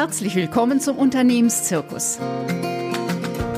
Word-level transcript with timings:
Herzlich 0.00 0.34
willkommen 0.34 0.80
zum 0.80 0.96
Unternehmenszirkus. 0.96 2.18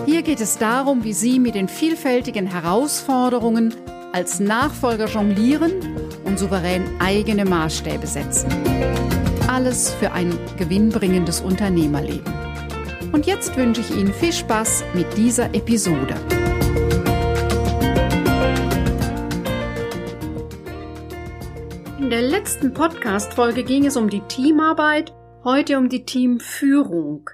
Hier 0.07 0.23
geht 0.23 0.41
es 0.41 0.59
darum, 0.59 1.05
wie 1.05 1.13
Sie 1.13 1.39
mit 1.39 1.55
den 1.55 1.69
vielfältigen 1.69 2.49
Herausforderungen 2.49 3.73
als 4.13 4.41
Nachfolger 4.41 5.07
jonglieren 5.07 5.71
und 6.25 6.41
souverän 6.41 6.83
eigene 6.99 7.45
Maßstäbe 7.45 8.09
setzen. 8.09 8.51
Alles 9.47 9.95
für 9.95 10.11
ein 10.11 10.37
gewinnbringendes 10.59 11.43
Unternehmerleben. 11.43 12.35
Und 13.13 13.27
jetzt 13.27 13.57
wünsche 13.57 13.83
ich 13.83 13.93
Ihnen 13.93 14.13
viel 14.13 14.33
Spaß 14.33 14.83
mit 14.95 15.17
dieser 15.17 15.55
Episode. 15.55 16.17
In 22.01 22.11
der 22.11 22.23
letzten 22.23 22.75
Podcast-Folge 22.75 23.63
ging 23.63 23.87
es 23.87 23.97
um 23.97 24.11
die 24.11 24.23
Teamarbeit, 24.23 25.13
heute 25.45 25.79
um 25.79 25.89
die 25.89 26.05
Teamführung. 26.05 27.29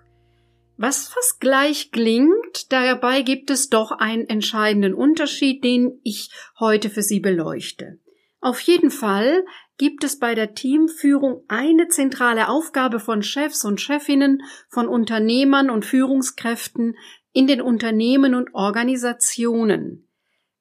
Was 0.76 1.08
fast 1.08 1.40
gleich 1.40 1.90
klingt, 1.90 2.72
dabei 2.72 3.22
gibt 3.22 3.50
es 3.50 3.68
doch 3.68 3.90
einen 3.90 4.28
entscheidenden 4.28 4.94
Unterschied, 4.94 5.62
den 5.64 6.00
ich 6.04 6.30
heute 6.58 6.88
für 6.88 7.02
Sie 7.02 7.20
beleuchte. 7.20 7.98
Auf 8.40 8.60
jeden 8.60 8.90
Fall 8.90 9.44
gibt 9.76 10.04
es 10.04 10.18
bei 10.18 10.34
der 10.34 10.54
Teamführung 10.54 11.42
eine 11.48 11.88
zentrale 11.88 12.48
Aufgabe 12.48 13.00
von 13.00 13.22
Chefs 13.22 13.64
und 13.64 13.80
Chefinnen, 13.80 14.42
von 14.68 14.88
Unternehmern 14.88 15.70
und 15.70 15.84
Führungskräften 15.84 16.96
in 17.32 17.46
den 17.46 17.60
Unternehmen 17.60 18.34
und 18.34 18.54
Organisationen. 18.54 20.08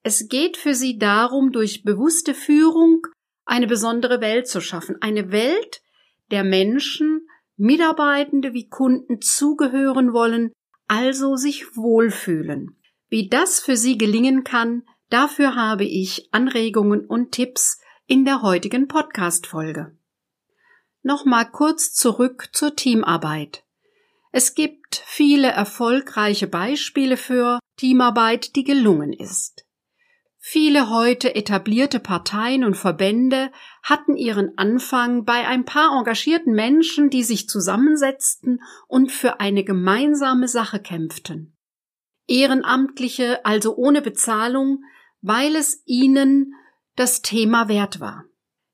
Es 0.03 0.27
geht 0.27 0.57
für 0.57 0.73
sie 0.73 0.97
darum, 0.97 1.51
durch 1.51 1.83
bewusste 1.83 2.33
Führung 2.33 3.05
eine 3.45 3.67
besondere 3.67 4.21
Welt 4.21 4.47
zu 4.47 4.61
schaffen, 4.61 4.97
eine 5.01 5.31
Welt 5.31 5.81
der 6.31 6.43
Menschen, 6.43 7.26
Mitarbeitende 7.57 8.53
wie 8.53 8.69
Kunden 8.69 9.19
zugehören 9.21 10.13
wollen, 10.13 10.51
also 10.87 11.35
sich 11.35 11.75
wohlfühlen. 11.75 12.79
Wie 13.09 13.29
das 13.29 13.59
für 13.59 13.75
sie 13.75 13.97
gelingen 13.97 14.43
kann, 14.43 14.83
dafür 15.09 15.55
habe 15.55 15.83
ich 15.83 16.29
Anregungen 16.31 17.05
und 17.05 17.31
Tipps 17.31 17.81
in 18.05 18.25
der 18.25 18.41
heutigen 18.41 18.87
Podcast-Folge. 18.87 19.97
Nochmal 21.01 21.49
kurz 21.49 21.93
zurück 21.93 22.49
zur 22.53 22.75
Teamarbeit. 22.75 23.63
Es 24.31 24.55
gibt 24.55 25.01
viele 25.05 25.47
erfolgreiche 25.47 26.47
Beispiele 26.47 27.17
für 27.17 27.59
Teamarbeit, 27.77 28.55
die 28.55 28.63
gelungen 28.63 29.13
ist. 29.13 29.66
Viele 30.49 30.89
heute 30.89 31.35
etablierte 31.35 31.99
Parteien 31.99 32.63
und 32.63 32.75
Verbände 32.75 33.51
hatten 33.83 34.15
ihren 34.15 34.57
Anfang 34.57 35.25
bei 35.25 35.45
ein 35.45 35.65
paar 35.65 35.99
engagierten 35.99 36.53
Menschen, 36.53 37.09
die 37.09 37.23
sich 37.23 37.49
zusammensetzten 37.49 38.61
und 38.87 39.11
für 39.11 39.41
eine 39.41 39.65
gemeinsame 39.65 40.47
Sache 40.47 40.79
kämpften. 40.79 41.57
Ehrenamtliche, 42.27 43.45
also 43.45 43.75
ohne 43.75 44.01
Bezahlung, 44.01 44.85
weil 45.19 45.53
es 45.57 45.83
ihnen 45.85 46.53
das 46.95 47.21
Thema 47.21 47.67
wert 47.67 47.99
war. 47.99 48.23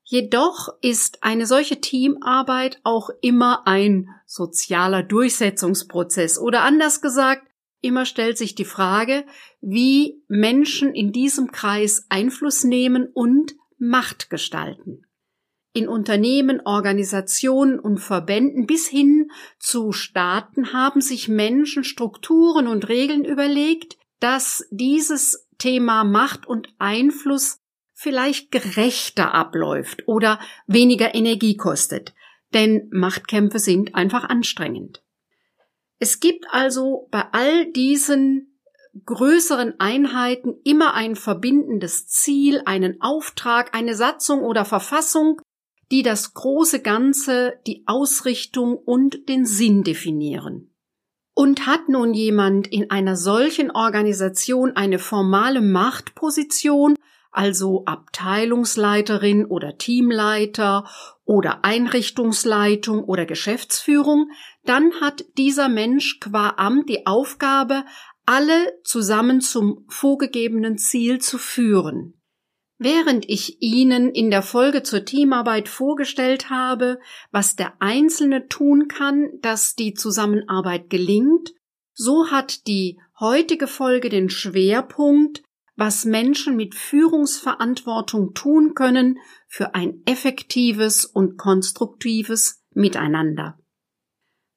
Jedoch 0.04 0.68
ist 0.80 1.24
eine 1.24 1.44
solche 1.44 1.80
Teamarbeit 1.80 2.78
auch 2.84 3.10
immer 3.20 3.66
ein 3.66 4.10
sozialer 4.26 5.02
Durchsetzungsprozess 5.02 6.38
oder 6.38 6.62
anders 6.62 7.00
gesagt, 7.00 7.48
Immer 7.84 8.06
stellt 8.06 8.38
sich 8.38 8.54
die 8.54 8.64
Frage, 8.64 9.26
wie 9.60 10.22
Menschen 10.26 10.94
in 10.94 11.12
diesem 11.12 11.52
Kreis 11.52 12.06
Einfluss 12.08 12.64
nehmen 12.64 13.08
und 13.12 13.56
Macht 13.76 14.30
gestalten. 14.30 15.04
In 15.74 15.86
Unternehmen, 15.86 16.62
Organisationen 16.64 17.78
und 17.78 17.98
Verbänden 17.98 18.66
bis 18.66 18.88
hin 18.88 19.30
zu 19.58 19.92
Staaten 19.92 20.72
haben 20.72 21.02
sich 21.02 21.28
Menschen 21.28 21.84
Strukturen 21.84 22.68
und 22.68 22.88
Regeln 22.88 23.26
überlegt, 23.26 23.98
dass 24.18 24.66
dieses 24.70 25.46
Thema 25.58 26.04
Macht 26.04 26.46
und 26.46 26.68
Einfluss 26.78 27.58
vielleicht 27.92 28.50
gerechter 28.50 29.34
abläuft 29.34 30.08
oder 30.08 30.40
weniger 30.66 31.14
Energie 31.14 31.58
kostet. 31.58 32.14
Denn 32.54 32.88
Machtkämpfe 32.94 33.58
sind 33.58 33.94
einfach 33.94 34.24
anstrengend. 34.24 35.03
Es 36.04 36.20
gibt 36.20 36.44
also 36.50 37.08
bei 37.10 37.24
all 37.32 37.72
diesen 37.72 38.60
größeren 39.06 39.80
Einheiten 39.80 40.54
immer 40.62 40.92
ein 40.92 41.16
verbindendes 41.16 42.08
Ziel, 42.08 42.60
einen 42.66 43.00
Auftrag, 43.00 43.74
eine 43.74 43.94
Satzung 43.94 44.40
oder 44.40 44.66
Verfassung, 44.66 45.40
die 45.90 46.02
das 46.02 46.34
große 46.34 46.82
Ganze, 46.82 47.54
die 47.66 47.84
Ausrichtung 47.86 48.76
und 48.76 49.30
den 49.30 49.46
Sinn 49.46 49.82
definieren. 49.82 50.74
Und 51.32 51.66
hat 51.66 51.88
nun 51.88 52.12
jemand 52.12 52.66
in 52.66 52.90
einer 52.90 53.16
solchen 53.16 53.70
Organisation 53.70 54.76
eine 54.76 54.98
formale 54.98 55.62
Machtposition, 55.62 56.96
also 57.34 57.84
Abteilungsleiterin 57.84 59.44
oder 59.44 59.76
Teamleiter 59.76 60.88
oder 61.24 61.64
Einrichtungsleitung 61.64 63.02
oder 63.04 63.26
Geschäftsführung, 63.26 64.30
dann 64.64 64.92
hat 65.00 65.24
dieser 65.36 65.68
Mensch 65.68 66.20
qua 66.20 66.54
Amt 66.56 66.88
die 66.88 67.06
Aufgabe, 67.06 67.84
alle 68.26 68.80
zusammen 68.84 69.40
zum 69.40 69.84
vorgegebenen 69.88 70.78
Ziel 70.78 71.18
zu 71.18 71.38
führen. 71.38 72.14
Während 72.78 73.28
ich 73.28 73.62
Ihnen 73.62 74.10
in 74.10 74.30
der 74.30 74.42
Folge 74.42 74.82
zur 74.82 75.04
Teamarbeit 75.04 75.68
vorgestellt 75.68 76.50
habe, 76.50 76.98
was 77.30 77.56
der 77.56 77.74
Einzelne 77.80 78.48
tun 78.48 78.88
kann, 78.88 79.30
dass 79.40 79.74
die 79.74 79.94
Zusammenarbeit 79.94 80.90
gelingt, 80.90 81.52
so 81.92 82.30
hat 82.30 82.66
die 82.66 82.98
heutige 83.20 83.66
Folge 83.66 84.08
den 84.08 84.28
Schwerpunkt 84.28 85.42
was 85.76 86.04
Menschen 86.04 86.56
mit 86.56 86.74
Führungsverantwortung 86.74 88.34
tun 88.34 88.74
können 88.74 89.18
für 89.48 89.74
ein 89.74 90.02
effektives 90.06 91.04
und 91.04 91.36
konstruktives 91.36 92.62
Miteinander. 92.72 93.58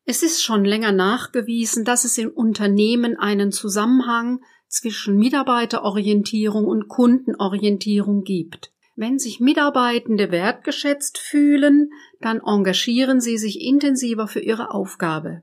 Es 0.05 0.23
ist 0.23 0.41
schon 0.41 0.63
länger 0.63 0.91
nachgewiesen, 0.91 1.83
dass 1.83 2.05
es 2.05 2.17
in 2.17 2.29
Unternehmen 2.29 3.17
einen 3.17 3.51
Zusammenhang 3.51 4.39
zwischen 4.67 5.17
Mitarbeiterorientierung 5.17 6.65
und 6.65 6.87
Kundenorientierung 6.87 8.23
gibt. 8.23 8.71
Wenn 8.95 9.19
sich 9.19 9.39
Mitarbeitende 9.39 10.31
wertgeschätzt 10.31 11.17
fühlen, 11.17 11.89
dann 12.19 12.41
engagieren 12.43 13.21
sie 13.21 13.37
sich 13.37 13.61
intensiver 13.61 14.27
für 14.27 14.39
ihre 14.39 14.71
Aufgabe. 14.71 15.41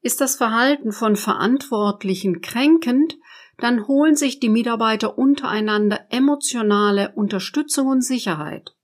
Ist 0.00 0.20
das 0.20 0.36
Verhalten 0.36 0.92
von 0.92 1.16
Verantwortlichen 1.16 2.40
kränkend, 2.40 3.16
dann 3.62 3.86
holen 3.86 4.16
sich 4.16 4.40
die 4.40 4.48
Mitarbeiter 4.48 5.16
untereinander 5.16 6.00
emotionale 6.10 7.12
Unterstützung 7.14 7.86
und 7.86 8.02
Sicherheit. 8.02 8.74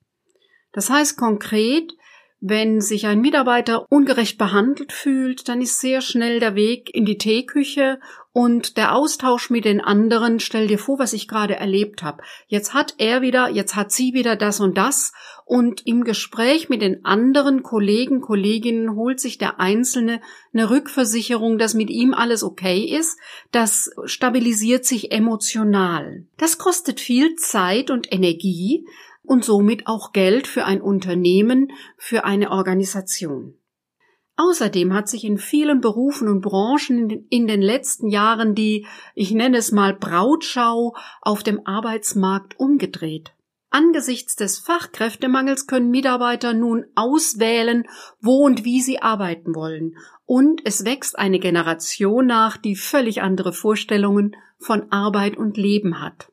Das 0.72 0.88
heißt 0.88 1.18
konkret, 1.18 1.94
wenn 2.40 2.80
sich 2.80 3.08
ein 3.08 3.20
Mitarbeiter 3.20 3.90
ungerecht 3.90 4.38
behandelt 4.38 4.92
fühlt, 4.92 5.48
dann 5.48 5.60
ist 5.60 5.80
sehr 5.80 6.00
schnell 6.00 6.38
der 6.38 6.54
Weg 6.54 6.94
in 6.94 7.04
die 7.04 7.18
Teeküche 7.18 7.98
und 8.32 8.76
der 8.76 8.94
Austausch 8.94 9.50
mit 9.50 9.64
den 9.64 9.80
anderen. 9.80 10.38
Stell 10.38 10.68
dir 10.68 10.78
vor, 10.78 11.00
was 11.00 11.12
ich 11.12 11.26
gerade 11.26 11.56
erlebt 11.56 12.04
habe. 12.04 12.22
Jetzt 12.46 12.72
hat 12.72 12.94
er 12.98 13.20
wieder, 13.20 13.48
jetzt 13.48 13.74
hat 13.74 13.90
sie 13.90 14.12
wieder 14.12 14.36
das 14.36 14.60
und 14.60 14.78
das. 14.78 15.12
Und 15.48 15.86
im 15.86 16.04
Gespräch 16.04 16.68
mit 16.68 16.82
den 16.82 17.06
anderen 17.06 17.62
Kollegen, 17.62 18.20
Kolleginnen 18.20 18.94
holt 18.94 19.18
sich 19.18 19.38
der 19.38 19.58
Einzelne 19.58 20.20
eine 20.52 20.68
Rückversicherung, 20.68 21.56
dass 21.56 21.72
mit 21.72 21.88
ihm 21.88 22.12
alles 22.12 22.44
okay 22.44 22.84
ist. 22.84 23.18
Das 23.50 23.90
stabilisiert 24.04 24.84
sich 24.84 25.10
emotional. 25.10 26.26
Das 26.36 26.58
kostet 26.58 27.00
viel 27.00 27.34
Zeit 27.36 27.90
und 27.90 28.12
Energie 28.12 28.84
und 29.22 29.42
somit 29.42 29.86
auch 29.86 30.12
Geld 30.12 30.46
für 30.46 30.66
ein 30.66 30.82
Unternehmen, 30.82 31.72
für 31.96 32.26
eine 32.26 32.50
Organisation. 32.50 33.54
Außerdem 34.36 34.92
hat 34.92 35.08
sich 35.08 35.24
in 35.24 35.38
vielen 35.38 35.80
Berufen 35.80 36.28
und 36.28 36.42
Branchen 36.42 37.26
in 37.30 37.46
den 37.46 37.62
letzten 37.62 38.10
Jahren 38.10 38.54
die, 38.54 38.86
ich 39.14 39.30
nenne 39.30 39.56
es 39.56 39.72
mal 39.72 39.94
Brautschau 39.94 40.94
auf 41.22 41.42
dem 41.42 41.66
Arbeitsmarkt 41.66 42.60
umgedreht. 42.60 43.32
Angesichts 43.70 44.34
des 44.34 44.58
Fachkräftemangels 44.58 45.66
können 45.66 45.90
Mitarbeiter 45.90 46.54
nun 46.54 46.86
auswählen, 46.94 47.86
wo 48.20 48.44
und 48.44 48.64
wie 48.64 48.80
sie 48.80 49.02
arbeiten 49.02 49.54
wollen, 49.54 49.96
und 50.24 50.62
es 50.64 50.84
wächst 50.84 51.18
eine 51.18 51.38
Generation 51.38 52.26
nach, 52.26 52.56
die 52.56 52.76
völlig 52.76 53.20
andere 53.20 53.52
Vorstellungen 53.52 54.36
von 54.58 54.90
Arbeit 54.90 55.36
und 55.36 55.56
Leben 55.56 56.00
hat. 56.00 56.32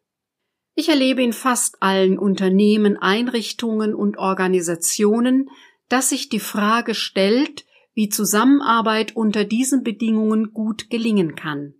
Ich 0.76 0.90
erlebe 0.90 1.24
in 1.24 1.34
fast 1.34 1.82
allen 1.82 2.18
Unternehmen, 2.18 2.98
Einrichtungen 2.98 3.94
und 3.94 4.18
Organisationen, 4.18 5.50
dass 5.90 6.10
sich 6.10 6.30
die 6.30 6.40
Frage 6.40 6.96
stellt, 6.96 7.66
wie 7.94 8.10
Zusammenarbeit 8.10 9.16
unter 9.16 9.46
diesen 9.46 9.84
Bedingungen 9.84 10.52
gut 10.52 10.90
gelingen 10.90 11.36
kann. 11.36 11.76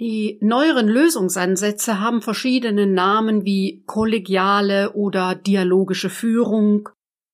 Die 0.00 0.38
neueren 0.40 0.88
Lösungsansätze 0.88 2.00
haben 2.00 2.22
verschiedene 2.22 2.86
Namen 2.86 3.44
wie 3.44 3.84
kollegiale 3.86 4.94
oder 4.94 5.34
dialogische 5.34 6.10
Führung, 6.10 6.88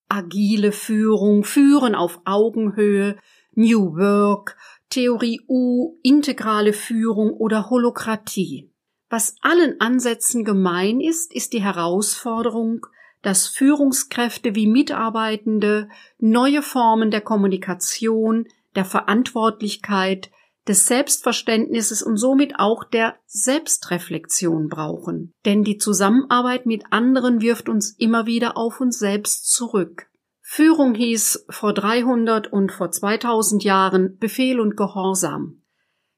agile 0.09 0.71
Führung, 0.71 1.43
Führen 1.43 1.95
auf 1.95 2.19
Augenhöhe, 2.25 3.17
New 3.53 3.95
Work, 3.95 4.57
Theorie 4.89 5.41
U, 5.47 5.97
integrale 6.03 6.73
Führung 6.73 7.31
oder 7.31 7.69
Holokratie. 7.69 8.71
Was 9.09 9.35
allen 9.41 9.79
Ansätzen 9.79 10.43
gemein 10.43 10.99
ist, 10.99 11.33
ist 11.33 11.53
die 11.53 11.61
Herausforderung, 11.61 12.85
dass 13.21 13.47
Führungskräfte 13.47 14.55
wie 14.55 14.67
Mitarbeitende 14.67 15.89
neue 16.19 16.61
Formen 16.61 17.11
der 17.11 17.21
Kommunikation, 17.21 18.47
der 18.75 18.85
Verantwortlichkeit, 18.85 20.29
des 20.69 20.85
Selbstverständnisses 20.85 22.03
und 22.03 22.17
somit 22.17 22.59
auch 22.59 22.83
der 22.83 23.15
Selbstreflexion 23.25 24.69
brauchen. 24.69 25.33
Denn 25.43 25.63
die 25.63 25.77
Zusammenarbeit 25.77 26.67
mit 26.67 26.83
anderen 26.91 27.41
wirft 27.41 27.67
uns 27.67 27.95
immer 27.97 28.27
wieder 28.27 28.55
auf 28.55 28.79
uns 28.79 28.99
selbst 28.99 29.51
zurück. 29.51 30.05
Führung 30.41 30.93
hieß 30.93 31.47
vor 31.49 31.73
300 31.73 32.53
und 32.53 32.71
vor 32.71 32.91
2000 32.91 33.63
Jahren 33.63 34.17
Befehl 34.19 34.59
und 34.59 34.77
Gehorsam. 34.77 35.63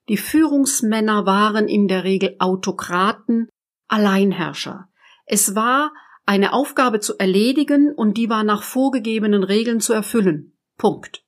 Die 0.09 0.17
Führungsmänner 0.17 1.25
waren 1.25 1.69
in 1.69 1.87
der 1.87 2.03
Regel 2.03 2.35
Autokraten, 2.39 3.47
Alleinherrscher. 3.87 4.89
Es 5.25 5.55
war 5.55 5.93
eine 6.25 6.51
Aufgabe 6.51 6.99
zu 6.99 7.17
erledigen 7.17 7.93
und 7.95 8.17
die 8.17 8.29
war 8.29 8.43
nach 8.43 8.63
vorgegebenen 8.63 9.43
Regeln 9.43 9.79
zu 9.79 9.93
erfüllen. 9.93 10.57
Punkt. 10.77 11.23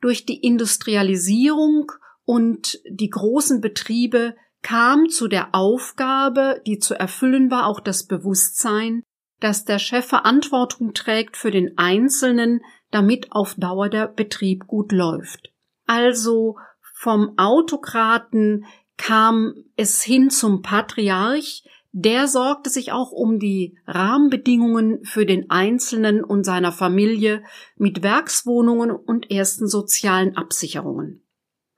Durch 0.00 0.26
die 0.26 0.40
Industrialisierung 0.40 1.92
und 2.24 2.80
die 2.88 3.10
großen 3.10 3.60
Betriebe 3.60 4.34
kam 4.62 5.08
zu 5.08 5.28
der 5.28 5.54
Aufgabe, 5.54 6.62
die 6.66 6.78
zu 6.78 6.94
erfüllen 6.94 7.50
war, 7.50 7.66
auch 7.66 7.80
das 7.80 8.06
Bewusstsein, 8.06 9.02
dass 9.40 9.64
der 9.64 9.78
Chef 9.78 10.06
Verantwortung 10.06 10.94
trägt 10.94 11.36
für 11.36 11.50
den 11.50 11.76
Einzelnen, 11.76 12.62
damit 12.90 13.32
auf 13.32 13.54
Dauer 13.56 13.90
der 13.90 14.08
Betrieb 14.08 14.66
gut 14.66 14.92
läuft. 14.92 15.52
Also 15.86 16.56
vom 16.94 17.36
Autokraten 17.36 18.64
kam 18.96 19.54
es 19.76 20.02
hin 20.02 20.30
zum 20.30 20.62
Patriarch, 20.62 21.64
der 21.92 22.26
sorgte 22.26 22.70
sich 22.70 22.90
auch 22.90 23.12
um 23.12 23.38
die 23.38 23.78
Rahmenbedingungen 23.86 25.04
für 25.04 25.26
den 25.26 25.50
Einzelnen 25.50 26.24
und 26.24 26.44
seiner 26.44 26.72
Familie 26.72 27.44
mit 27.76 28.02
Werkswohnungen 28.02 28.90
und 28.90 29.30
ersten 29.30 29.68
sozialen 29.68 30.36
Absicherungen 30.36 31.23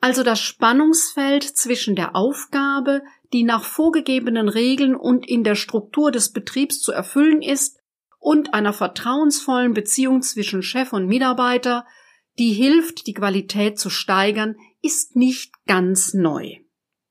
also 0.01 0.23
das 0.23 0.41
Spannungsfeld 0.41 1.45
zwischen 1.45 1.97
der 1.97 2.15
Aufgabe, 2.15 3.03
die 3.33 3.43
nach 3.43 3.65
vorgegebenen 3.65 4.49
Regeln 4.49 4.95
und 4.95 5.29
in 5.29 5.43
der 5.43 5.55
Struktur 5.55 6.11
des 6.11 6.33
Betriebs 6.33 6.81
zu 6.81 6.93
erfüllen 6.93 7.43
ist, 7.43 7.79
und 8.19 8.55
einer 8.55 8.73
vertrauensvollen 8.73 9.73
Beziehung 9.73 10.21
zwischen 10.21 10.61
Chef 10.61 10.93
und 10.93 11.07
Mitarbeiter, 11.07 11.87
die 12.41 12.53
hilft, 12.53 13.07
die 13.07 13.15
Qualität 13.15 13.79
zu 13.79 13.89
steigern, 13.89 14.57
ist 14.83 15.15
nicht 15.15 15.53
ganz 15.67 16.13
neu. 16.13 16.57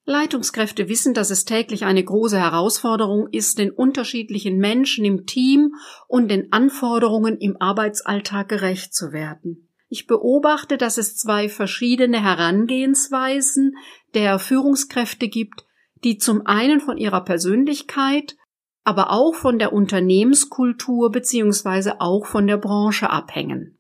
Leitungskräfte 0.04 0.88
wissen, 0.88 1.14
dass 1.14 1.32
es 1.32 1.46
täglich 1.46 1.86
eine 1.86 2.04
große 2.04 2.38
Herausforderung 2.38 3.28
ist, 3.32 3.58
den 3.58 3.72
unterschiedlichen 3.72 4.58
Menschen 4.58 5.06
im 5.06 5.26
Team 5.26 5.76
und 6.08 6.30
den 6.30 6.52
Anforderungen 6.52 7.38
im 7.38 7.56
Arbeitsalltag 7.60 8.50
gerecht 8.50 8.94
zu 8.94 9.14
werden. 9.14 9.70
Ich 9.88 10.08
beobachte, 10.08 10.78
dass 10.78 10.98
es 10.98 11.16
zwei 11.16 11.48
verschiedene 11.48 12.22
Herangehensweisen 12.22 13.76
der 14.14 14.40
Führungskräfte 14.40 15.28
gibt, 15.28 15.66
die 16.04 16.18
zum 16.18 16.46
einen 16.46 16.80
von 16.80 16.98
ihrer 16.98 17.24
Persönlichkeit, 17.24 18.36
aber 18.84 19.12
auch 19.12 19.34
von 19.34 19.60
der 19.60 19.74
Unternehmenskultur 19.74 21.12
beziehungsweise 21.12 22.02
auch 22.02 22.26
von 22.26 22.48
der 22.48 22.58
Branche 22.58 23.10
abhängen. 23.10 23.80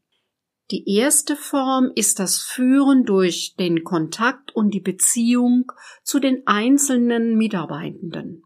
Die 0.72 0.96
erste 0.96 1.36
Form 1.36 1.92
ist 1.94 2.18
das 2.18 2.40
Führen 2.40 3.06
durch 3.06 3.56
den 3.56 3.84
Kontakt 3.84 4.56
und 4.56 4.74
die 4.74 4.80
Beziehung 4.80 5.72
zu 6.04 6.20
den 6.20 6.42
einzelnen 6.48 7.38
Mitarbeitenden. 7.38 8.45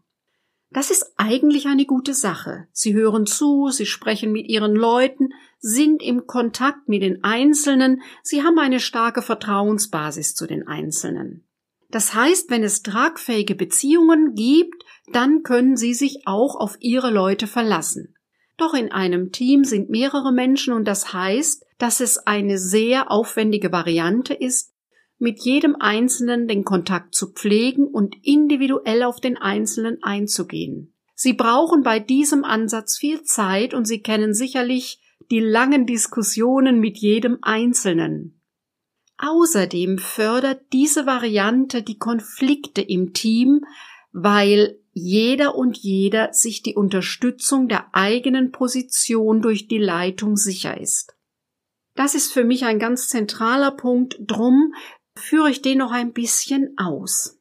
Das 0.72 0.92
ist 0.92 1.14
eigentlich 1.16 1.66
eine 1.66 1.84
gute 1.84 2.14
Sache. 2.14 2.68
Sie 2.72 2.94
hören 2.94 3.26
zu, 3.26 3.70
sie 3.70 3.86
sprechen 3.86 4.30
mit 4.30 4.48
ihren 4.48 4.76
Leuten, 4.76 5.30
sind 5.58 6.00
im 6.00 6.26
Kontakt 6.26 6.88
mit 6.88 7.02
den 7.02 7.24
Einzelnen, 7.24 8.02
sie 8.22 8.44
haben 8.44 8.58
eine 8.58 8.78
starke 8.78 9.20
Vertrauensbasis 9.20 10.34
zu 10.34 10.46
den 10.46 10.68
Einzelnen. 10.68 11.44
Das 11.90 12.14
heißt, 12.14 12.50
wenn 12.50 12.62
es 12.62 12.82
tragfähige 12.82 13.56
Beziehungen 13.56 14.34
gibt, 14.34 14.84
dann 15.12 15.42
können 15.42 15.76
sie 15.76 15.92
sich 15.92 16.22
auch 16.24 16.54
auf 16.54 16.76
ihre 16.78 17.10
Leute 17.10 17.48
verlassen. 17.48 18.14
Doch 18.56 18.74
in 18.74 18.92
einem 18.92 19.32
Team 19.32 19.64
sind 19.64 19.90
mehrere 19.90 20.32
Menschen 20.32 20.72
und 20.72 20.84
das 20.84 21.12
heißt, 21.12 21.64
dass 21.78 22.00
es 22.00 22.18
eine 22.18 22.58
sehr 22.58 23.10
aufwendige 23.10 23.72
Variante 23.72 24.34
ist, 24.34 24.72
mit 25.20 25.40
jedem 25.40 25.76
Einzelnen 25.78 26.48
den 26.48 26.64
Kontakt 26.64 27.14
zu 27.14 27.32
pflegen 27.32 27.86
und 27.86 28.16
individuell 28.22 29.02
auf 29.02 29.20
den 29.20 29.36
Einzelnen 29.36 30.02
einzugehen. 30.02 30.94
Sie 31.14 31.34
brauchen 31.34 31.82
bei 31.82 32.00
diesem 32.00 32.44
Ansatz 32.44 32.96
viel 32.98 33.22
Zeit 33.22 33.74
und 33.74 33.84
Sie 33.84 34.00
kennen 34.00 34.32
sicherlich 34.32 35.00
die 35.30 35.40
langen 35.40 35.86
Diskussionen 35.86 36.80
mit 36.80 36.96
jedem 36.96 37.38
Einzelnen. 37.42 38.40
Außerdem 39.18 39.98
fördert 39.98 40.62
diese 40.72 41.04
Variante 41.04 41.82
die 41.82 41.98
Konflikte 41.98 42.80
im 42.80 43.12
Team, 43.12 43.66
weil 44.12 44.78
jeder 44.92 45.54
und 45.54 45.76
jeder 45.76 46.32
sich 46.32 46.62
die 46.62 46.74
Unterstützung 46.74 47.68
der 47.68 47.94
eigenen 47.94 48.50
Position 48.50 49.42
durch 49.42 49.68
die 49.68 49.78
Leitung 49.78 50.36
sicher 50.36 50.80
ist. 50.80 51.14
Das 51.94 52.14
ist 52.14 52.32
für 52.32 52.44
mich 52.44 52.64
ein 52.64 52.78
ganz 52.78 53.08
zentraler 53.08 53.72
Punkt, 53.72 54.16
drum 54.20 54.72
führe 55.20 55.50
ich 55.50 55.62
den 55.62 55.78
noch 55.78 55.92
ein 55.92 56.12
bisschen 56.12 56.74
aus. 56.76 57.38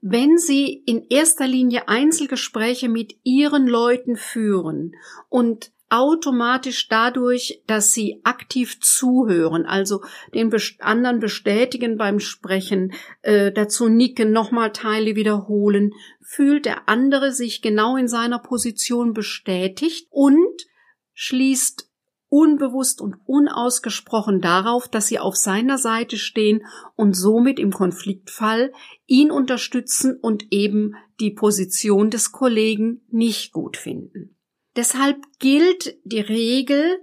Wenn 0.00 0.38
Sie 0.38 0.82
in 0.86 1.06
erster 1.08 1.46
Linie 1.46 1.88
Einzelgespräche 1.88 2.88
mit 2.88 3.14
Ihren 3.24 3.66
Leuten 3.66 4.16
führen 4.16 4.92
und 5.28 5.72
automatisch 5.88 6.88
dadurch, 6.88 7.62
dass 7.66 7.92
sie 7.92 8.20
aktiv 8.24 8.80
zuhören, 8.80 9.66
also 9.66 10.02
den 10.34 10.52
anderen 10.80 11.20
bestätigen 11.20 11.96
beim 11.96 12.18
Sprechen, 12.18 12.92
äh, 13.22 13.52
dazu 13.52 13.88
nicken, 13.88 14.32
nochmal 14.32 14.72
Teile 14.72 15.14
wiederholen, 15.14 15.92
fühlt 16.20 16.66
der 16.66 16.88
andere 16.88 17.30
sich 17.32 17.62
genau 17.62 17.96
in 17.96 18.08
seiner 18.08 18.40
Position 18.40 19.12
bestätigt 19.12 20.08
und 20.10 20.66
schließt 21.14 21.88
unbewusst 22.28 23.00
und 23.00 23.16
unausgesprochen 23.24 24.40
darauf, 24.40 24.88
dass 24.88 25.06
sie 25.06 25.18
auf 25.18 25.36
seiner 25.36 25.78
Seite 25.78 26.16
stehen 26.16 26.64
und 26.96 27.14
somit 27.14 27.58
im 27.58 27.72
Konfliktfall 27.72 28.72
ihn 29.06 29.30
unterstützen 29.30 30.18
und 30.20 30.46
eben 30.50 30.94
die 31.20 31.30
Position 31.30 32.10
des 32.10 32.32
Kollegen 32.32 33.02
nicht 33.10 33.52
gut 33.52 33.76
finden. 33.76 34.36
Deshalb 34.76 35.16
gilt 35.38 35.96
die 36.04 36.20
Regel, 36.20 36.98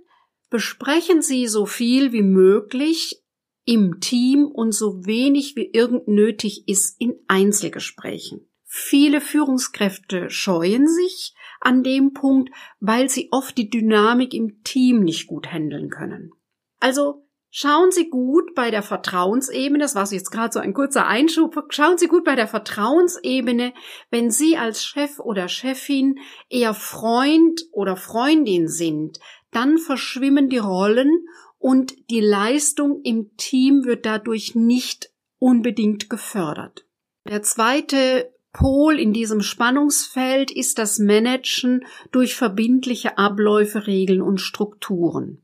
besprechen 0.50 1.22
Sie 1.22 1.48
so 1.48 1.66
viel 1.66 2.12
wie 2.12 2.22
möglich 2.22 3.24
im 3.66 4.00
Team 4.02 4.46
und 4.46 4.74
so 4.74 5.06
wenig 5.06 5.56
wie 5.56 5.72
irgend 5.72 6.08
nötig 6.08 6.68
ist 6.68 7.00
in 7.00 7.16
Einzelgesprächen. 7.28 8.48
Viele 8.66 9.22
Führungskräfte 9.22 10.30
scheuen 10.30 10.88
sich, 10.88 11.34
an 11.66 11.84
dem 11.84 12.14
Punkt, 12.14 12.52
weil 12.80 13.10
sie 13.10 13.30
oft 13.32 13.58
die 13.58 13.70
Dynamik 13.70 14.34
im 14.34 14.64
Team 14.64 15.02
nicht 15.02 15.28
gut 15.28 15.52
handeln 15.52 15.90
können. 15.90 16.32
Also 16.80 17.28
schauen 17.50 17.92
Sie 17.92 18.10
gut 18.10 18.56
bei 18.56 18.72
der 18.72 18.84
Vertrauensebene, 18.84 19.80
das 19.80 19.96
war 19.96 20.12
jetzt 20.12 20.32
gerade 20.32 20.52
so 20.52 20.60
ein 20.60 20.74
kurzer 20.74 21.08
Einschub, 21.08 21.56
schauen 21.70 21.98
Sie 21.98 22.08
gut 22.08 22.26
bei 22.26 22.36
der 22.36 22.48
Vertrauensebene, 22.48 23.74
wenn 24.10 24.32
Sie 24.32 24.58
als 24.58 24.84
Chef 24.84 25.20
oder 25.20 25.48
Chefin 25.48 26.20
eher 26.50 26.74
Freund 26.74 27.62
oder 27.72 27.96
Freundin 27.96 28.68
sind, 28.68 29.20
dann 29.52 29.78
verschwimmen 29.78 30.50
die 30.50 30.58
Rollen 30.58 31.28
und 31.58 32.10
die 32.10 32.20
Leistung 32.20 33.00
im 33.04 33.38
Team 33.38 33.86
wird 33.86 34.06
dadurch 34.06 34.56
nicht 34.56 35.12
unbedingt 35.40 36.10
gefördert. 36.10 36.86
Der 37.30 37.42
zweite 37.42 38.33
Pol 38.54 39.00
in 39.00 39.14
diesem 39.14 39.42
Spannungsfeld 39.42 40.52
ist 40.52 40.78
das 40.78 41.00
Managen 41.00 41.86
durch 42.12 42.36
verbindliche 42.36 43.18
Abläufe, 43.18 43.88
Regeln 43.88 44.22
und 44.22 44.40
Strukturen. 44.40 45.44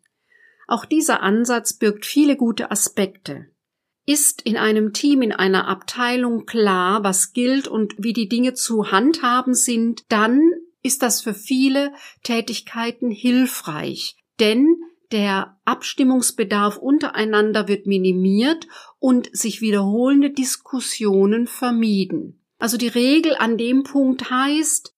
Auch 0.67 0.85
dieser 0.85 1.23
Ansatz 1.23 1.73
birgt 1.73 2.05
viele 2.05 2.37
gute 2.37 2.69
Aspekte. 2.69 3.47
Ist 4.05 4.43
in 4.43 4.55
einem 4.55 4.93
Team, 4.93 5.23
in 5.23 5.31
einer 5.31 5.67
Abteilung 5.67 6.45
klar, 6.45 7.03
was 7.03 7.33
gilt 7.33 7.67
und 7.67 7.95
wie 7.97 8.13
die 8.13 8.29
Dinge 8.29 8.53
zu 8.53 8.91
handhaben 8.91 9.55
sind, 9.55 10.03
dann 10.09 10.39
ist 10.83 11.01
das 11.01 11.21
für 11.21 11.33
viele 11.33 11.91
Tätigkeiten 12.23 13.09
hilfreich, 13.09 14.17
denn 14.39 14.67
der 15.11 15.59
Abstimmungsbedarf 15.65 16.77
untereinander 16.77 17.67
wird 17.67 17.87
minimiert 17.87 18.67
und 18.99 19.35
sich 19.35 19.61
wiederholende 19.61 20.29
Diskussionen 20.29 21.47
vermieden. 21.47 22.38
Also 22.59 22.77
die 22.77 22.89
Regel 22.89 23.35
an 23.35 23.57
dem 23.57 23.83
Punkt 23.83 24.29
heißt, 24.29 24.93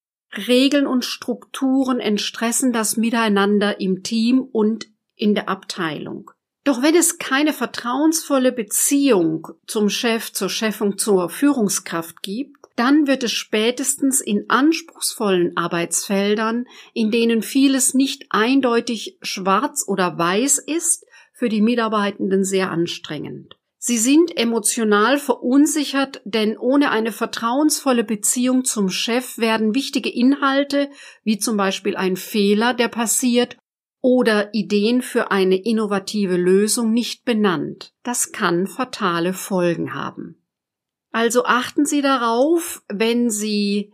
Regeln 0.47 0.87
und 0.87 1.05
Strukturen 1.05 1.99
entstressen 1.99 2.73
das 2.73 2.97
Miteinander 2.97 3.79
im 3.79 4.03
Team 4.03 4.41
und 4.41 4.87
in 5.15 5.35
der 5.35 5.47
Abteilung. 5.47 6.31
Doch 6.63 6.81
wenn 6.81 6.95
es 6.95 7.17
keine 7.17 7.53
vertrauensvolle 7.53 8.51
Beziehung 8.51 9.47
zum 9.67 9.89
Chef, 9.89 10.31
zur 10.31 10.49
Chefung, 10.49 10.97
zur 10.97 11.29
Führungskraft 11.29 12.21
gibt, 12.21 12.57
dann 12.75 13.07
wird 13.07 13.23
es 13.23 13.31
spätestens 13.31 14.21
in 14.21 14.49
anspruchsvollen 14.49 15.57
Arbeitsfeldern, 15.57 16.65
in 16.93 17.11
denen 17.11 17.41
vieles 17.41 17.93
nicht 17.93 18.25
eindeutig 18.29 19.17
schwarz 19.21 19.85
oder 19.87 20.17
weiß 20.17 20.59
ist, 20.59 21.05
für 21.33 21.49
die 21.49 21.61
Mitarbeitenden 21.61 22.43
sehr 22.43 22.71
anstrengend. 22.71 23.55
Sie 23.83 23.97
sind 23.97 24.37
emotional 24.37 25.17
verunsichert, 25.17 26.21
denn 26.23 26.55
ohne 26.55 26.91
eine 26.91 27.11
vertrauensvolle 27.11 28.03
Beziehung 28.03 28.63
zum 28.63 28.89
Chef 28.89 29.39
werden 29.39 29.73
wichtige 29.73 30.11
Inhalte, 30.11 30.91
wie 31.23 31.39
zum 31.39 31.57
Beispiel 31.57 31.95
ein 31.95 32.15
Fehler, 32.15 32.75
der 32.75 32.89
passiert, 32.89 33.57
oder 33.99 34.53
Ideen 34.53 35.01
für 35.01 35.31
eine 35.31 35.55
innovative 35.55 36.37
Lösung 36.37 36.91
nicht 36.91 37.25
benannt. 37.25 37.91
Das 38.03 38.31
kann 38.31 38.67
fatale 38.67 39.33
Folgen 39.33 39.95
haben. 39.95 40.39
Also 41.11 41.45
achten 41.45 41.85
Sie 41.85 42.03
darauf, 42.03 42.83
wenn 42.87 43.31
Sie 43.31 43.93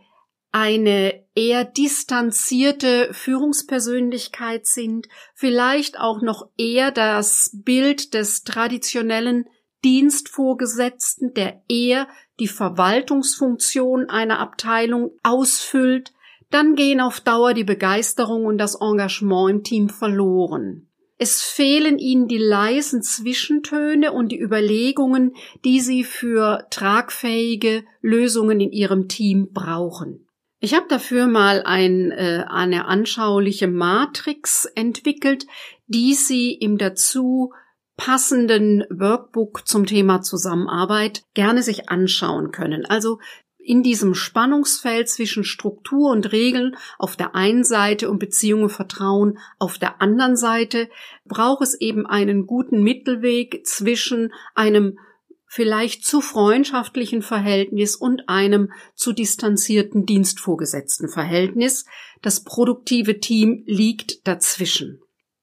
eine 0.52 1.24
eher 1.34 1.64
distanzierte 1.64 3.08
Führungspersönlichkeit 3.14 4.66
sind, 4.66 5.08
vielleicht 5.34 5.98
auch 5.98 6.20
noch 6.20 6.50
eher 6.58 6.90
das 6.90 7.52
Bild 7.54 8.12
des 8.12 8.44
traditionellen 8.44 9.46
Dienstvorgesetzten, 9.84 11.34
der 11.34 11.62
eher 11.68 12.08
die 12.40 12.48
Verwaltungsfunktion 12.48 14.08
einer 14.08 14.38
Abteilung 14.38 15.12
ausfüllt, 15.22 16.12
dann 16.50 16.74
gehen 16.74 17.00
auf 17.00 17.20
Dauer 17.20 17.54
die 17.54 17.64
Begeisterung 17.64 18.46
und 18.46 18.58
das 18.58 18.76
Engagement 18.80 19.50
im 19.50 19.64
Team 19.64 19.88
verloren. 19.88 20.88
Es 21.20 21.42
fehlen 21.42 21.98
ihnen 21.98 22.28
die 22.28 22.38
leisen 22.38 23.02
Zwischentöne 23.02 24.12
und 24.12 24.30
die 24.30 24.40
Überlegungen, 24.40 25.34
die 25.64 25.80
sie 25.80 26.04
für 26.04 26.66
tragfähige 26.70 27.84
Lösungen 28.00 28.60
in 28.60 28.70
ihrem 28.70 29.08
Team 29.08 29.48
brauchen. 29.52 30.28
Ich 30.60 30.74
habe 30.74 30.86
dafür 30.88 31.26
mal 31.26 31.62
ein, 31.64 32.12
äh, 32.12 32.44
eine 32.48 32.86
anschauliche 32.86 33.68
Matrix 33.68 34.64
entwickelt, 34.64 35.46
die 35.86 36.14
Sie 36.14 36.52
im 36.52 36.78
dazu 36.78 37.52
passenden 37.98 38.84
Workbook 38.88 39.66
zum 39.66 39.84
Thema 39.84 40.22
Zusammenarbeit 40.22 41.24
gerne 41.34 41.62
sich 41.62 41.90
anschauen 41.90 42.52
können. 42.52 42.86
Also 42.86 43.18
in 43.58 43.82
diesem 43.82 44.14
Spannungsfeld 44.14 45.10
zwischen 45.10 45.44
Struktur 45.44 46.10
und 46.12 46.32
Regeln 46.32 46.76
auf 46.96 47.16
der 47.16 47.34
einen 47.34 47.64
Seite 47.64 48.08
und 48.08 48.18
Beziehung 48.18 48.62
und 48.62 48.70
Vertrauen 48.70 49.38
auf 49.58 49.78
der 49.78 50.00
anderen 50.00 50.36
Seite 50.36 50.88
braucht 51.26 51.62
es 51.62 51.78
eben 51.78 52.06
einen 52.06 52.46
guten 52.46 52.82
Mittelweg 52.82 53.66
zwischen 53.66 54.32
einem 54.54 54.98
vielleicht 55.46 56.06
zu 56.06 56.20
freundschaftlichen 56.20 57.20
Verhältnis 57.20 57.96
und 57.96 58.28
einem 58.28 58.70
zu 58.94 59.12
distanzierten 59.12 60.06
dienstvorgesetzten 60.06 61.08
Verhältnis. 61.08 61.84
Das 62.22 62.44
produktive 62.44 63.18
Team 63.18 63.64
liegt 63.66 64.26
dazwischen. 64.26 65.02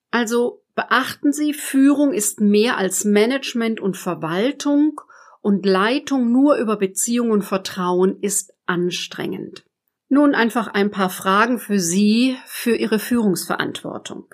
Also 0.09 0.63
Beachten 0.75 1.31
Sie, 1.31 1.53
Führung 1.53 2.11
ist 2.11 2.41
mehr 2.41 2.77
als 2.77 3.05
Management 3.05 3.79
und 3.79 3.95
Verwaltung 3.95 4.99
und 5.41 5.65
Leitung 5.65 6.31
nur 6.31 6.57
über 6.57 6.75
Beziehung 6.75 7.31
und 7.31 7.43
Vertrauen 7.43 8.19
ist 8.19 8.53
anstrengend. 8.65 9.63
Nun 10.09 10.35
einfach 10.35 10.67
ein 10.67 10.91
paar 10.91 11.09
Fragen 11.09 11.59
für 11.59 11.79
Sie 11.79 12.37
für 12.45 12.75
Ihre 12.75 12.99
Führungsverantwortung. 12.99 14.27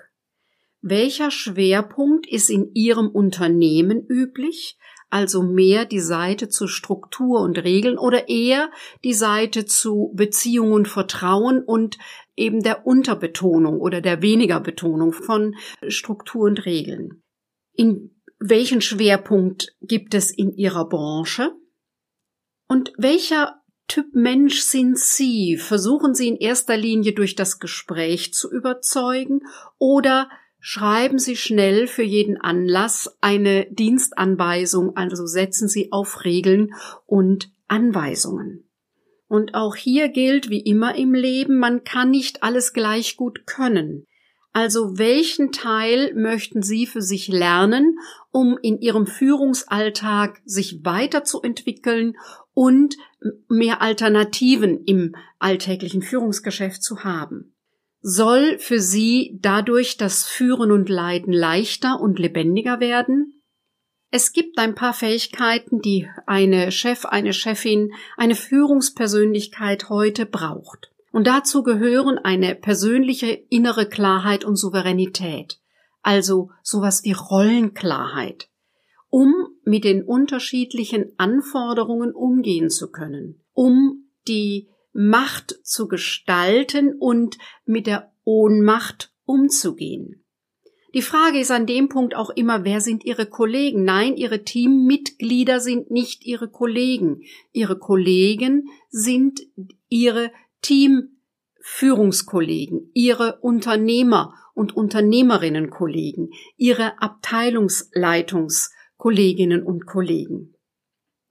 Welcher 0.80 1.30
Schwerpunkt 1.30 2.26
ist 2.26 2.50
in 2.50 2.74
Ihrem 2.74 3.08
Unternehmen 3.08 4.04
üblich? 4.04 4.76
Also 5.12 5.42
mehr 5.42 5.84
die 5.84 6.00
Seite 6.00 6.48
zu 6.48 6.66
Struktur 6.66 7.42
und 7.42 7.58
Regeln 7.58 7.98
oder 7.98 8.30
eher 8.30 8.70
die 9.04 9.12
Seite 9.12 9.66
zu 9.66 10.10
Beziehung 10.14 10.72
und 10.72 10.88
Vertrauen 10.88 11.62
und 11.62 11.98
eben 12.34 12.62
der 12.62 12.86
Unterbetonung 12.86 13.78
oder 13.78 14.00
der 14.00 14.22
weniger 14.22 14.58
Betonung 14.58 15.12
von 15.12 15.54
Struktur 15.86 16.44
und 16.46 16.64
Regeln. 16.64 17.22
In 17.74 18.22
welchen 18.38 18.80
Schwerpunkt 18.80 19.76
gibt 19.82 20.14
es 20.14 20.30
in 20.30 20.56
Ihrer 20.56 20.88
Branche? 20.88 21.52
Und 22.66 22.94
welcher 22.96 23.60
Typ 23.88 24.14
Mensch 24.14 24.60
sind 24.60 24.98
Sie? 24.98 25.58
Versuchen 25.58 26.14
Sie 26.14 26.28
in 26.28 26.36
erster 26.36 26.78
Linie 26.78 27.12
durch 27.12 27.34
das 27.34 27.58
Gespräch 27.58 28.32
zu 28.32 28.50
überzeugen 28.50 29.42
oder 29.76 30.30
schreiben 30.64 31.18
Sie 31.18 31.36
schnell 31.36 31.88
für 31.88 32.04
jeden 32.04 32.40
Anlass 32.40 33.18
eine 33.20 33.66
Dienstanweisung, 33.70 34.96
also 34.96 35.26
setzen 35.26 35.68
Sie 35.68 35.90
auf 35.90 36.24
Regeln 36.24 36.72
und 37.04 37.50
Anweisungen. 37.66 38.70
Und 39.26 39.54
auch 39.54 39.74
hier 39.74 40.08
gilt, 40.08 40.50
wie 40.50 40.60
immer 40.60 40.94
im 40.94 41.14
Leben, 41.14 41.58
man 41.58 41.82
kann 41.82 42.10
nicht 42.10 42.44
alles 42.44 42.72
gleich 42.72 43.16
gut 43.16 43.44
können. 43.44 44.06
Also 44.52 44.98
welchen 44.98 45.50
Teil 45.50 46.14
möchten 46.14 46.62
Sie 46.62 46.86
für 46.86 47.02
sich 47.02 47.26
lernen, 47.26 47.98
um 48.30 48.56
in 48.62 48.78
Ihrem 48.78 49.06
Führungsalltag 49.06 50.42
sich 50.44 50.84
weiterzuentwickeln 50.84 52.16
und 52.54 52.96
mehr 53.48 53.82
Alternativen 53.82 54.84
im 54.84 55.16
alltäglichen 55.38 56.02
Führungsgeschäft 56.02 56.82
zu 56.82 57.02
haben? 57.02 57.51
Soll 58.04 58.58
für 58.58 58.80
Sie 58.80 59.38
dadurch 59.40 59.96
das 59.96 60.24
Führen 60.24 60.72
und 60.72 60.88
Leiden 60.88 61.32
leichter 61.32 62.00
und 62.00 62.18
lebendiger 62.18 62.80
werden? 62.80 63.40
Es 64.10 64.32
gibt 64.32 64.58
ein 64.58 64.74
paar 64.74 64.92
Fähigkeiten, 64.92 65.80
die 65.80 66.08
eine 66.26 66.72
Chef, 66.72 67.04
eine 67.04 67.32
Chefin, 67.32 67.92
eine 68.16 68.34
Führungspersönlichkeit 68.34 69.88
heute 69.88 70.26
braucht. 70.26 70.90
Und 71.12 71.28
dazu 71.28 71.62
gehören 71.62 72.18
eine 72.18 72.56
persönliche 72.56 73.30
innere 73.50 73.88
Klarheit 73.88 74.44
und 74.44 74.56
Souveränität, 74.56 75.60
also 76.02 76.50
sowas 76.62 77.04
wie 77.04 77.12
Rollenklarheit, 77.12 78.48
um 79.10 79.32
mit 79.64 79.84
den 79.84 80.02
unterschiedlichen 80.02 81.12
Anforderungen 81.18 82.12
umgehen 82.12 82.68
zu 82.68 82.90
können, 82.90 83.40
um 83.52 84.08
die 84.26 84.68
Macht 84.92 85.54
zu 85.62 85.88
gestalten 85.88 86.94
und 86.98 87.38
mit 87.64 87.86
der 87.86 88.12
Ohnmacht 88.24 89.12
umzugehen. 89.24 90.22
Die 90.94 91.02
Frage 91.02 91.40
ist 91.40 91.50
an 91.50 91.66
dem 91.66 91.88
Punkt 91.88 92.14
auch 92.14 92.30
immer, 92.30 92.64
wer 92.64 92.80
sind 92.82 93.04
Ihre 93.04 93.26
Kollegen? 93.26 93.82
Nein, 93.84 94.16
Ihre 94.16 94.44
Teammitglieder 94.44 95.58
sind 95.58 95.90
nicht 95.90 96.24
Ihre 96.26 96.50
Kollegen. 96.50 97.22
Ihre 97.52 97.78
Kollegen 97.78 98.68
sind 98.90 99.40
Ihre 99.88 100.30
Teamführungskollegen, 100.60 102.90
Ihre 102.92 103.38
Unternehmer 103.40 104.34
und 104.54 104.76
Unternehmerinnenkollegen, 104.76 106.28
Ihre 106.58 107.00
Abteilungsleitungskolleginnen 107.00 109.62
und 109.62 109.86
Kollegen. 109.86 110.54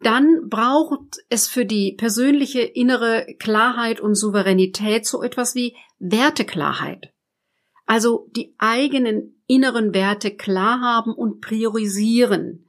Dann 0.01 0.50
braucht 0.50 1.17
es 1.29 1.48
für 1.48 1.65
die 1.65 1.93
persönliche 1.93 2.62
innere 2.62 3.27
Klarheit 3.39 4.00
und 4.00 4.15
Souveränität 4.15 5.05
so 5.05 5.22
etwas 5.22 5.53
wie 5.53 5.75
Werteklarheit. 6.00 7.13
Also 7.86 8.27
die 8.36 8.55
eigenen 8.58 9.43
inneren 9.48 9.93
Werte 9.93 10.31
klar 10.31 10.81
haben 10.81 11.13
und 11.13 11.41
priorisieren. 11.41 12.65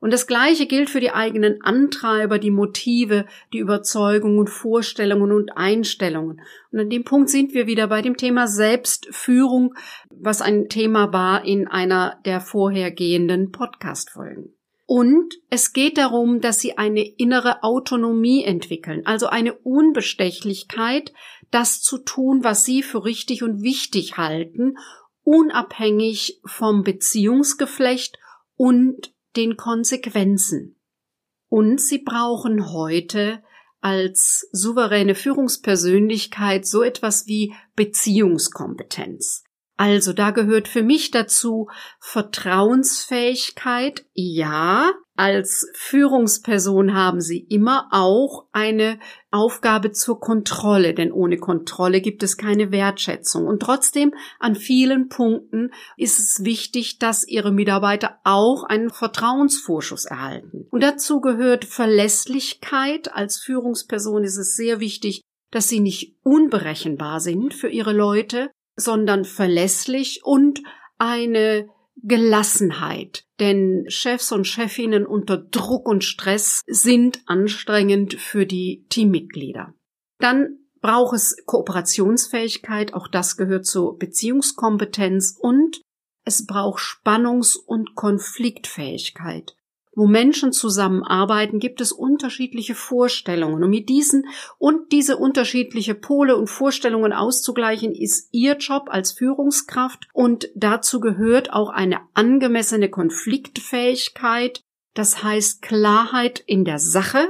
Und 0.00 0.12
das 0.12 0.26
Gleiche 0.26 0.66
gilt 0.66 0.90
für 0.90 0.98
die 0.98 1.12
eigenen 1.12 1.62
Antreiber, 1.62 2.40
die 2.40 2.50
Motive, 2.50 3.26
die 3.52 3.58
Überzeugungen, 3.58 4.48
Vorstellungen 4.48 5.30
und 5.30 5.56
Einstellungen. 5.56 6.40
Und 6.72 6.80
an 6.80 6.90
dem 6.90 7.04
Punkt 7.04 7.28
sind 7.28 7.54
wir 7.54 7.68
wieder 7.68 7.86
bei 7.86 8.02
dem 8.02 8.16
Thema 8.16 8.48
Selbstführung, 8.48 9.74
was 10.10 10.42
ein 10.42 10.68
Thema 10.68 11.12
war 11.12 11.44
in 11.44 11.68
einer 11.68 12.18
der 12.24 12.40
vorhergehenden 12.40 13.52
Podcast-Folgen. 13.52 14.52
Und 14.94 15.36
es 15.48 15.72
geht 15.72 15.96
darum, 15.96 16.42
dass 16.42 16.60
sie 16.60 16.76
eine 16.76 17.02
innere 17.02 17.62
Autonomie 17.62 18.44
entwickeln, 18.44 19.06
also 19.06 19.26
eine 19.26 19.54
Unbestechlichkeit, 19.54 21.14
das 21.50 21.80
zu 21.80 21.96
tun, 21.96 22.44
was 22.44 22.66
sie 22.66 22.82
für 22.82 23.06
richtig 23.06 23.42
und 23.42 23.62
wichtig 23.62 24.18
halten 24.18 24.76
unabhängig 25.22 26.42
vom 26.44 26.82
Beziehungsgeflecht 26.82 28.18
und 28.56 29.14
den 29.34 29.56
Konsequenzen. 29.56 30.78
Und 31.48 31.80
sie 31.80 32.00
brauchen 32.00 32.70
heute 32.70 33.42
als 33.80 34.46
souveräne 34.52 35.14
Führungspersönlichkeit 35.14 36.66
so 36.66 36.82
etwas 36.82 37.26
wie 37.26 37.54
Beziehungskompetenz. 37.76 39.42
Also 39.82 40.12
da 40.12 40.30
gehört 40.30 40.68
für 40.68 40.84
mich 40.84 41.10
dazu 41.10 41.68
Vertrauensfähigkeit. 41.98 44.04
Ja, 44.14 44.92
als 45.16 45.68
Führungsperson 45.74 46.94
haben 46.94 47.20
Sie 47.20 47.40
immer 47.40 47.88
auch 47.90 48.46
eine 48.52 49.00
Aufgabe 49.32 49.90
zur 49.90 50.20
Kontrolle, 50.20 50.94
denn 50.94 51.10
ohne 51.10 51.36
Kontrolle 51.36 52.00
gibt 52.00 52.22
es 52.22 52.36
keine 52.36 52.70
Wertschätzung. 52.70 53.48
Und 53.48 53.60
trotzdem 53.60 54.14
an 54.38 54.54
vielen 54.54 55.08
Punkten 55.08 55.72
ist 55.96 56.20
es 56.20 56.44
wichtig, 56.44 57.00
dass 57.00 57.26
Ihre 57.26 57.50
Mitarbeiter 57.50 58.20
auch 58.22 58.62
einen 58.62 58.90
Vertrauensvorschuss 58.90 60.04
erhalten. 60.04 60.68
Und 60.70 60.84
dazu 60.84 61.20
gehört 61.20 61.64
Verlässlichkeit. 61.64 63.12
Als 63.12 63.40
Führungsperson 63.40 64.22
ist 64.22 64.36
es 64.36 64.54
sehr 64.54 64.78
wichtig, 64.78 65.22
dass 65.50 65.68
Sie 65.68 65.80
nicht 65.80 66.14
unberechenbar 66.22 67.18
sind 67.18 67.52
für 67.52 67.68
Ihre 67.68 67.92
Leute, 67.92 68.48
sondern 68.82 69.24
verlässlich 69.24 70.20
und 70.24 70.62
eine 70.98 71.68
Gelassenheit. 71.96 73.24
Denn 73.38 73.84
Chefs 73.88 74.32
und 74.32 74.46
Chefinnen 74.46 75.06
unter 75.06 75.36
Druck 75.36 75.88
und 75.88 76.04
Stress 76.04 76.62
sind 76.66 77.22
anstrengend 77.26 78.14
für 78.14 78.46
die 78.46 78.86
Teammitglieder. 78.88 79.74
Dann 80.18 80.58
braucht 80.80 81.14
es 81.14 81.36
Kooperationsfähigkeit, 81.46 82.94
auch 82.94 83.08
das 83.08 83.36
gehört 83.36 83.66
zur 83.66 83.98
Beziehungskompetenz 83.98 85.36
und 85.38 85.80
es 86.24 86.46
braucht 86.46 86.80
Spannungs- 86.80 87.56
und 87.56 87.94
Konfliktfähigkeit 87.94 89.56
wo 89.94 90.06
Menschen 90.06 90.52
zusammenarbeiten, 90.52 91.58
gibt 91.58 91.80
es 91.80 91.92
unterschiedliche 91.92 92.74
Vorstellungen. 92.74 93.62
Und 93.62 93.70
mit 93.70 93.88
diesen 93.88 94.26
und 94.58 94.92
diese 94.92 95.16
unterschiedliche 95.16 95.94
Pole 95.94 96.36
und 96.36 96.48
Vorstellungen 96.48 97.12
auszugleichen, 97.12 97.94
ist 97.94 98.28
Ihr 98.32 98.56
Job 98.56 98.88
als 98.88 99.12
Führungskraft. 99.12 100.08
Und 100.12 100.48
dazu 100.54 101.00
gehört 101.00 101.52
auch 101.52 101.68
eine 101.68 102.00
angemessene 102.14 102.88
Konfliktfähigkeit, 102.88 104.62
das 104.94 105.22
heißt 105.22 105.62
Klarheit 105.62 106.42
in 106.46 106.64
der 106.64 106.78
Sache 106.78 107.26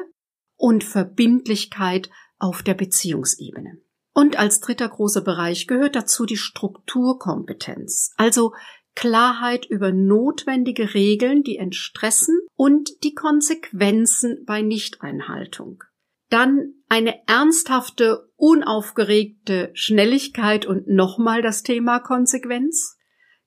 und 0.57 0.85
Verbindlichkeit 0.85 2.11
auf 2.39 2.63
der 2.63 2.75
Beziehungsebene. 2.75 3.79
Und 4.15 4.39
als 4.39 4.61
dritter 4.61 4.89
großer 4.89 5.23
Bereich 5.23 5.67
gehört 5.67 5.97
dazu 5.97 6.27
die 6.27 6.37
Strukturkompetenz, 6.37 8.13
also 8.17 8.53
Klarheit 8.95 9.67
über 9.67 9.93
notwendige 9.93 10.95
Regeln, 10.95 11.43
die 11.43 11.57
entstressen 11.57 12.39
und 12.55 13.05
die 13.05 13.15
Konsequenzen 13.15 14.45
bei 14.47 14.63
Nichteinhaltung. 14.63 15.83
Dann 16.29 16.75
eine 16.89 17.27
ernsthafte, 17.27 18.31
unaufgeregte 18.37 19.71
Schnelligkeit 19.75 20.67
und 20.67 20.89
nochmal 20.89 21.43
das 21.43 21.63
Thema 21.63 21.99
Konsequenz. 21.99 22.97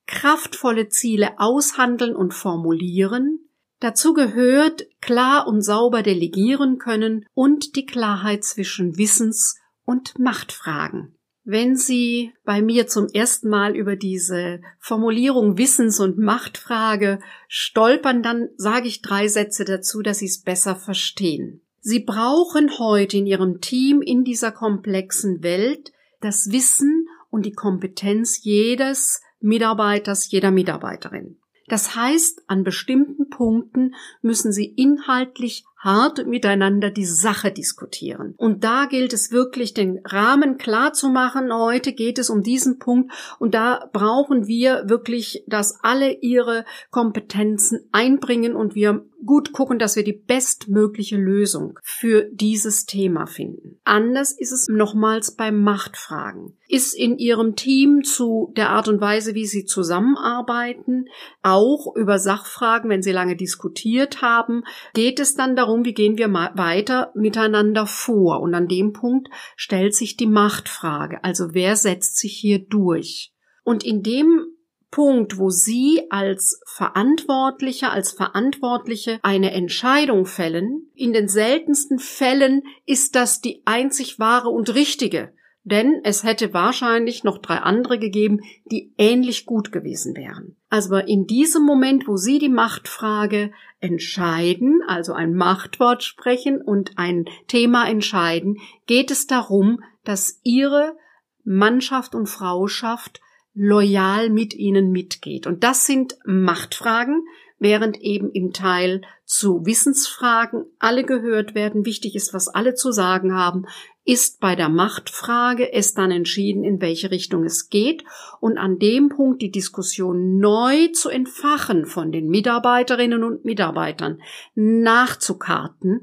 Kraftvolle 0.07 0.89
Ziele 0.89 1.39
aushandeln 1.39 2.15
und 2.15 2.33
formulieren. 2.33 3.39
Dazu 3.79 4.13
gehört 4.13 4.85
klar 5.01 5.47
und 5.47 5.61
sauber 5.61 6.03
delegieren 6.03 6.77
können 6.77 7.25
und 7.33 7.75
die 7.75 7.85
Klarheit 7.85 8.43
zwischen 8.43 8.97
Wissens- 8.97 9.59
und 9.83 10.19
Machtfragen. 10.19 11.14
Wenn 11.47 11.75
Sie 11.75 12.33
bei 12.43 12.63
mir 12.63 12.87
zum 12.87 13.07
ersten 13.07 13.49
Mal 13.49 13.75
über 13.75 13.95
diese 13.95 14.61
Formulierung 14.79 15.59
Wissens- 15.59 15.99
und 15.99 16.17
Machtfrage 16.17 17.19
stolpern, 17.47 18.23
dann 18.23 18.49
sage 18.57 18.87
ich 18.87 19.03
drei 19.03 19.27
Sätze 19.27 19.63
dazu, 19.63 20.01
dass 20.01 20.17
Sie 20.17 20.25
es 20.25 20.41
besser 20.41 20.75
verstehen. 20.75 21.61
Sie 21.81 21.99
brauchen 21.99 22.79
heute 22.79 23.17
in 23.17 23.27
Ihrem 23.27 23.61
Team 23.61 24.01
in 24.01 24.23
dieser 24.23 24.51
komplexen 24.51 25.43
Welt 25.43 25.93
das 26.19 26.51
Wissen 26.51 27.07
und 27.29 27.45
die 27.45 27.53
Kompetenz 27.53 28.43
jedes 28.43 29.21
Mitarbeiters, 29.39 30.31
jeder 30.31 30.49
Mitarbeiterin. 30.49 31.37
Das 31.67 31.95
heißt, 31.95 32.41
an 32.47 32.63
bestimmten 32.63 33.29
Punkten 33.29 33.93
müssen 34.23 34.51
Sie 34.51 34.65
inhaltlich 34.65 35.63
hart 35.85 36.25
miteinander 36.25 36.89
die 36.89 37.05
Sache 37.05 37.51
diskutieren. 37.51 38.33
Und 38.37 38.63
da 38.63 38.85
gilt 38.85 39.13
es 39.13 39.31
wirklich, 39.31 39.73
den 39.73 40.01
Rahmen 40.03 40.57
klar 40.57 40.91
zu 40.91 41.09
machen. 41.09 41.53
Heute 41.53 41.93
geht 41.93 42.17
es 42.17 42.29
um 42.29 42.41
diesen 42.41 42.79
Punkt 42.79 43.13
und 43.39 43.53
da 43.53 43.89
brauchen 43.93 44.47
wir 44.47 44.89
wirklich, 44.89 45.43
dass 45.47 45.79
alle 45.83 46.11
ihre 46.11 46.65
Kompetenzen 46.89 47.87
einbringen 47.91 48.55
und 48.55 48.75
wir 48.75 49.05
gut 49.25 49.51
gucken, 49.53 49.79
dass 49.79 49.95
wir 49.95 50.03
die 50.03 50.13
bestmögliche 50.13 51.17
Lösung 51.17 51.79
für 51.83 52.29
dieses 52.31 52.85
Thema 52.85 53.25
finden. 53.25 53.79
Anders 53.83 54.31
ist 54.31 54.51
es 54.51 54.67
nochmals 54.67 55.35
bei 55.35 55.51
Machtfragen. 55.51 56.57
Ist 56.67 56.93
in 56.93 57.17
Ihrem 57.17 57.55
Team 57.55 58.03
zu 58.03 58.51
der 58.55 58.69
Art 58.69 58.87
und 58.87 59.01
Weise, 59.01 59.35
wie 59.35 59.45
Sie 59.45 59.65
zusammenarbeiten, 59.65 61.05
auch 61.41 61.95
über 61.95 62.19
Sachfragen, 62.19 62.89
wenn 62.89 63.03
Sie 63.03 63.11
lange 63.11 63.35
diskutiert 63.35 64.21
haben, 64.21 64.63
geht 64.93 65.19
es 65.19 65.35
dann 65.35 65.55
darum, 65.55 65.74
wie 65.83 65.93
gehen 65.93 66.17
wir 66.17 66.31
weiter 66.31 67.11
miteinander 67.15 67.87
vor? 67.87 68.39
Und 68.39 68.53
an 68.53 68.67
dem 68.67 68.93
Punkt 68.93 69.29
stellt 69.57 69.95
sich 69.95 70.15
die 70.15 70.27
Machtfrage. 70.27 71.23
Also 71.23 71.53
wer 71.53 71.75
setzt 71.75 72.17
sich 72.17 72.37
hier 72.37 72.59
durch? 72.59 73.33
Und 73.63 73.83
in 73.83 74.03
dem 74.03 74.45
Punkt, 74.91 75.37
wo 75.37 75.49
Sie 75.49 76.03
als 76.09 76.61
Verantwortlicher, 76.67 77.91
als 77.91 78.13
Verantwortliche 78.13 79.19
eine 79.23 79.51
Entscheidung 79.51 80.25
fällen, 80.25 80.89
in 80.93 81.11
den 81.11 81.27
seltensten 81.27 81.99
Fällen 81.99 82.61
ist 82.85 83.15
das 83.15 83.41
die 83.41 83.63
einzig 83.65 84.19
wahre 84.19 84.49
und 84.49 84.73
richtige 84.73 85.33
denn 85.65 86.01
es 86.03 86.23
hätte 86.23 86.53
wahrscheinlich 86.53 87.23
noch 87.23 87.39
drei 87.39 87.57
andere 87.57 87.97
gegeben, 87.97 88.41
die 88.71 88.93
ähnlich 88.97 89.45
gut 89.45 89.71
gewesen 89.71 90.15
wären. 90.15 90.55
Also 90.75 90.97
in 90.97 91.25
diesem 91.25 91.63
Moment, 91.63 92.05
wo 92.05 92.17
Sie 92.17 92.37
die 92.37 92.49
Machtfrage 92.49 93.53
entscheiden, 93.79 94.81
also 94.85 95.13
ein 95.13 95.33
Machtwort 95.33 96.03
sprechen 96.03 96.61
und 96.61 96.97
ein 96.97 97.29
Thema 97.47 97.87
entscheiden, 97.87 98.57
geht 98.85 99.09
es 99.09 99.25
darum, 99.25 99.81
dass 100.03 100.41
Ihre 100.43 100.97
Mannschaft 101.45 102.13
und 102.13 102.27
Frauschaft 102.27 103.21
loyal 103.53 104.29
mit 104.29 104.53
Ihnen 104.53 104.91
mitgeht. 104.91 105.47
Und 105.47 105.63
das 105.63 105.85
sind 105.85 106.17
Machtfragen, 106.25 107.25
während 107.65 107.99
eben 107.99 108.29
im 108.29 108.53
Teil 108.53 109.01
zu 109.25 109.65
Wissensfragen 109.65 110.65
alle 110.77 111.03
gehört 111.03 111.55
werden. 111.55 111.83
Wichtig 111.83 112.13
ist, 112.13 112.31
was 112.31 112.47
alle 112.47 112.75
zu 112.75 112.91
sagen 112.91 113.33
haben. 113.33 113.65
Ist 114.03 114.39
bei 114.39 114.55
der 114.55 114.69
Machtfrage 114.69 115.73
es 115.73 115.95
dann 115.95 116.11
entschieden, 116.11 116.63
in 116.63 116.79
welche 116.79 117.09
Richtung 117.09 117.43
es 117.43 117.69
geht 117.69 118.03
und 118.39 118.59
an 118.59 118.77
dem 118.77 119.09
Punkt 119.09 119.41
die 119.41 119.49
Diskussion 119.49 120.37
neu 120.37 120.89
zu 120.89 121.09
entfachen 121.09 121.87
von 121.87 122.11
den 122.11 122.27
Mitarbeiterinnen 122.27 123.23
und 123.23 123.45
Mitarbeitern 123.45 124.21
nachzukarten, 124.53 126.01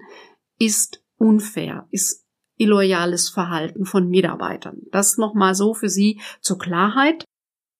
ist 0.58 1.00
unfair, 1.16 1.86
ist 1.92 2.26
illoyales 2.56 3.28
Verhalten 3.28 3.84
von 3.84 4.08
Mitarbeitern. 4.08 4.78
Das 4.90 5.16
nochmal 5.16 5.54
so 5.54 5.74
für 5.74 5.88
Sie 5.88 6.20
zur 6.40 6.58
Klarheit. 6.58 7.24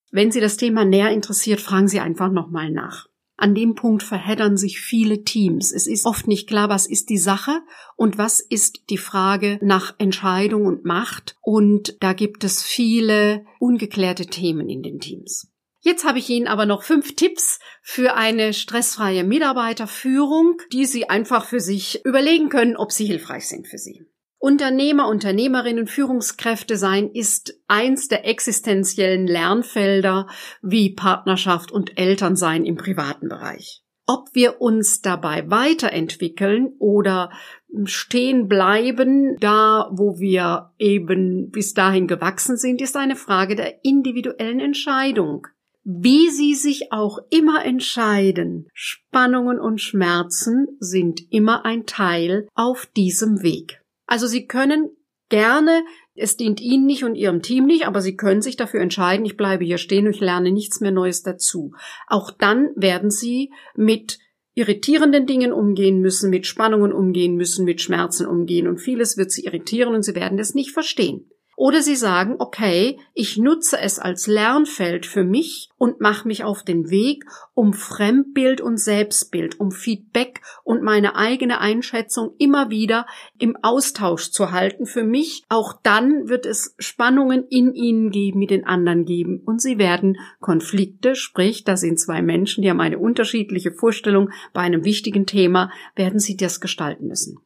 Wenn 0.09 0.31
Sie 0.31 0.39
das 0.39 0.55
Thema 0.55 0.85
näher 0.85 1.11
interessiert, 1.11 1.59
fragen 1.59 1.89
Sie 1.89 1.99
einfach 1.99 2.31
nochmal 2.31 2.71
nach. 2.71 3.09
An 3.43 3.55
dem 3.55 3.75
Punkt 3.75 4.03
verheddern 4.03 4.55
sich 4.55 4.79
viele 4.79 5.25
Teams. 5.25 5.73
Es 5.73 5.85
ist 5.85 6.05
oft 6.05 6.29
nicht 6.29 6.47
klar, 6.47 6.69
was 6.69 6.85
ist 6.85 7.09
die 7.09 7.17
Sache 7.17 7.59
und 7.97 8.17
was 8.17 8.39
ist 8.39 8.89
die 8.89 8.97
Frage 8.97 9.59
nach 9.61 9.95
Entscheidung 9.97 10.65
und 10.65 10.85
Macht. 10.85 11.35
Und 11.41 11.97
da 11.99 12.13
gibt 12.13 12.45
es 12.45 12.63
viele 12.63 13.45
ungeklärte 13.59 14.27
Themen 14.27 14.69
in 14.69 14.81
den 14.81 15.01
Teams. 15.01 15.51
Jetzt 15.81 16.05
habe 16.05 16.19
ich 16.19 16.29
Ihnen 16.29 16.47
aber 16.47 16.65
noch 16.65 16.83
fünf 16.83 17.17
Tipps 17.17 17.59
für 17.81 18.15
eine 18.15 18.53
stressfreie 18.53 19.25
Mitarbeiterführung, 19.25 20.61
die 20.71 20.85
Sie 20.85 21.09
einfach 21.09 21.43
für 21.43 21.59
sich 21.59 22.05
überlegen 22.05 22.47
können, 22.47 22.77
ob 22.77 22.93
sie 22.93 23.05
hilfreich 23.05 23.49
sind 23.49 23.67
für 23.67 23.77
Sie. 23.77 24.05
Unternehmer, 24.43 25.07
Unternehmerinnen, 25.07 25.87
Führungskräfte 25.87 26.75
sein 26.75 27.09
ist 27.09 27.57
eins 27.69 28.09
der 28.09 28.27
existenziellen 28.27 29.25
Lernfelder 29.25 30.27
wie 30.61 30.93
Partnerschaft 30.93 31.71
und 31.71 31.97
Elternsein 31.97 32.65
im 32.65 32.75
privaten 32.75 33.29
Bereich. 33.29 33.85
Ob 34.05 34.27
wir 34.33 34.59
uns 34.59 34.99
dabei 34.99 35.49
weiterentwickeln 35.49 36.73
oder 36.77 37.31
stehen 37.85 38.49
bleiben, 38.49 39.37
da 39.39 39.89
wo 39.93 40.19
wir 40.19 40.73
eben 40.77 41.49
bis 41.49 41.73
dahin 41.73 42.07
gewachsen 42.07 42.57
sind, 42.57 42.81
ist 42.81 42.97
eine 42.97 43.15
Frage 43.15 43.55
der 43.55 43.85
individuellen 43.85 44.59
Entscheidung. 44.59 45.47
Wie 45.85 46.29
Sie 46.29 46.55
sich 46.55 46.91
auch 46.91 47.19
immer 47.29 47.63
entscheiden, 47.63 48.67
Spannungen 48.73 49.57
und 49.57 49.79
Schmerzen 49.79 50.67
sind 50.81 51.21
immer 51.31 51.63
ein 51.63 51.85
Teil 51.85 52.49
auf 52.55 52.87
diesem 52.87 53.41
Weg. 53.41 53.79
Also 54.05 54.27
Sie 54.27 54.47
können 54.47 54.89
gerne, 55.29 55.83
es 56.15 56.37
dient 56.37 56.61
Ihnen 56.61 56.85
nicht 56.85 57.03
und 57.03 57.15
Ihrem 57.15 57.41
Team 57.41 57.65
nicht, 57.65 57.87
aber 57.87 58.01
Sie 58.01 58.15
können 58.15 58.41
sich 58.41 58.55
dafür 58.55 58.81
entscheiden, 58.81 59.25
ich 59.25 59.37
bleibe 59.37 59.65
hier 59.65 59.77
stehen 59.77 60.05
und 60.05 60.13
ich 60.13 60.19
lerne 60.19 60.51
nichts 60.51 60.79
mehr 60.79 60.91
Neues 60.91 61.23
dazu. 61.23 61.73
Auch 62.07 62.31
dann 62.31 62.69
werden 62.75 63.09
Sie 63.09 63.51
mit 63.75 64.19
irritierenden 64.55 65.25
Dingen 65.25 65.51
umgehen 65.51 65.99
müssen, 65.99 66.29
mit 66.29 66.45
Spannungen 66.45 66.93
umgehen 66.93 67.35
müssen, 67.35 67.65
mit 67.65 67.81
Schmerzen 67.81 68.27
umgehen 68.27 68.67
und 68.67 68.79
vieles 68.79 69.17
wird 69.17 69.31
Sie 69.31 69.45
irritieren 69.45 69.95
und 69.95 70.03
Sie 70.03 70.15
werden 70.15 70.37
es 70.37 70.53
nicht 70.53 70.71
verstehen. 70.71 71.31
Oder 71.55 71.81
Sie 71.81 71.95
sagen, 71.95 72.35
okay, 72.39 72.99
ich 73.13 73.37
nutze 73.37 73.79
es 73.79 73.99
als 73.99 74.27
Lernfeld 74.27 75.05
für 75.05 75.23
mich 75.23 75.69
und 75.77 76.01
mache 76.01 76.27
mich 76.27 76.43
auf 76.43 76.63
den 76.63 76.89
Weg, 76.89 77.25
um 77.53 77.73
Fremdbild 77.73 78.61
und 78.61 78.79
Selbstbild, 78.79 79.59
um 79.59 79.71
Feedback 79.71 80.41
und 80.63 80.81
meine 80.81 81.15
eigene 81.15 81.59
Einschätzung 81.59 82.33
immer 82.39 82.69
wieder 82.69 83.05
im 83.37 83.55
Austausch 83.61 84.31
zu 84.31 84.51
halten 84.51 84.85
für 84.85 85.03
mich. 85.03 85.43
Auch 85.49 85.73
dann 85.83 86.27
wird 86.27 86.45
es 86.45 86.75
Spannungen 86.79 87.45
in 87.49 87.73
Ihnen 87.73 88.09
geben, 88.09 88.39
mit 88.39 88.49
den 88.49 88.65
anderen 88.65 89.05
geben 89.05 89.41
und 89.45 89.61
Sie 89.61 89.77
werden 89.77 90.17
Konflikte, 90.39 91.15
sprich, 91.15 91.63
da 91.63 91.77
sind 91.77 91.99
zwei 91.99 92.21
Menschen, 92.21 92.63
die 92.63 92.69
haben 92.69 92.81
eine 92.81 92.97
unterschiedliche 92.97 93.71
Vorstellung 93.71 94.31
bei 94.53 94.61
einem 94.61 94.85
wichtigen 94.85 95.25
Thema, 95.25 95.71
werden 95.95 96.19
Sie 96.19 96.35
das 96.35 96.59
gestalten 96.61 97.07
müssen. 97.07 97.37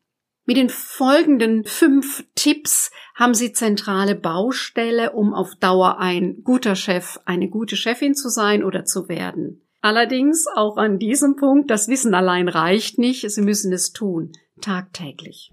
Mit 0.47 0.55
den 0.55 0.69
folgenden 0.69 1.65
fünf 1.65 2.25
Tipps 2.33 2.89
haben 3.15 3.33
Sie 3.33 3.51
zentrale 3.51 4.15
Baustelle, 4.15 5.11
um 5.11 5.33
auf 5.33 5.55
Dauer 5.55 5.99
ein 5.99 6.41
guter 6.41 6.77
Chef, 6.77 7.19
eine 7.25 7.49
gute 7.49 7.75
Chefin 7.75 8.15
zu 8.15 8.29
sein 8.29 8.63
oder 8.63 8.85
zu 8.85 9.09
werden. 9.09 9.67
Allerdings 9.81 10.45
auch 10.55 10.77
an 10.77 10.99
diesem 10.99 11.35
Punkt, 11.35 11.69
das 11.69 11.89
Wissen 11.89 12.13
allein 12.13 12.47
reicht 12.47 12.97
nicht, 12.97 13.29
Sie 13.29 13.41
müssen 13.41 13.73
es 13.73 13.91
tun, 13.91 14.31
tagtäglich. 14.61 15.51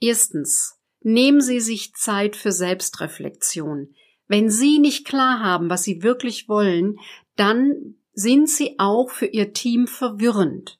Erstens, 0.00 0.78
nehmen 1.00 1.40
Sie 1.40 1.58
sich 1.58 1.92
Zeit 1.94 2.36
für 2.36 2.52
Selbstreflexion. 2.52 3.94
Wenn 4.28 4.48
Sie 4.48 4.78
nicht 4.78 5.04
klar 5.04 5.40
haben, 5.40 5.70
was 5.70 5.82
Sie 5.82 6.04
wirklich 6.04 6.48
wollen, 6.48 7.00
dann 7.34 7.96
sind 8.12 8.48
Sie 8.48 8.76
auch 8.78 9.10
für 9.10 9.26
Ihr 9.26 9.52
Team 9.52 9.88
verwirrend. 9.88 10.79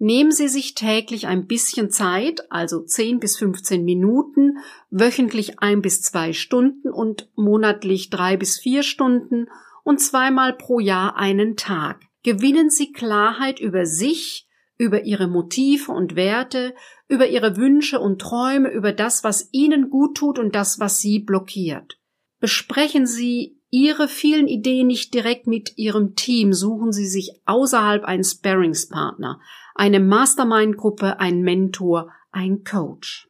Nehmen 0.00 0.30
Sie 0.30 0.46
sich 0.46 0.74
täglich 0.74 1.26
ein 1.26 1.46
bisschen 1.46 1.90
Zeit, 1.90 2.50
also 2.50 2.80
10 2.84 3.18
bis 3.18 3.36
15 3.36 3.84
Minuten, 3.84 4.58
wöchentlich 4.90 5.58
ein 5.58 5.82
bis 5.82 6.02
zwei 6.02 6.32
Stunden 6.32 6.90
und 6.90 7.28
monatlich 7.34 8.08
drei 8.08 8.36
bis 8.36 8.60
vier 8.60 8.84
Stunden 8.84 9.48
und 9.82 9.98
zweimal 9.98 10.52
pro 10.52 10.78
Jahr 10.78 11.16
einen 11.16 11.56
Tag. 11.56 12.00
Gewinnen 12.22 12.70
Sie 12.70 12.92
Klarheit 12.92 13.58
über 13.58 13.86
sich, 13.86 14.48
über 14.76 15.02
Ihre 15.02 15.26
Motive 15.26 15.90
und 15.90 16.14
Werte, 16.14 16.74
über 17.08 17.26
Ihre 17.26 17.56
Wünsche 17.56 17.98
und 17.98 18.20
Träume, 18.20 18.70
über 18.70 18.92
das, 18.92 19.24
was 19.24 19.48
Ihnen 19.50 19.90
gut 19.90 20.16
tut 20.16 20.38
und 20.38 20.54
das, 20.54 20.78
was 20.78 21.00
Sie 21.00 21.18
blockiert. 21.18 21.98
Besprechen 22.38 23.06
Sie 23.06 23.57
Ihre 23.70 24.08
vielen 24.08 24.48
Ideen 24.48 24.86
nicht 24.86 25.12
direkt 25.12 25.46
mit 25.46 25.76
Ihrem 25.76 26.14
Team, 26.14 26.52
suchen 26.52 26.92
Sie 26.92 27.06
sich 27.06 27.42
außerhalb 27.44 28.04
einen 28.04 28.24
Sparringspartner, 28.24 29.40
eine 29.74 30.00
Mastermind-Gruppe, 30.00 31.20
ein 31.20 31.42
Mentor, 31.42 32.12
ein 32.30 32.64
Coach. 32.64 33.28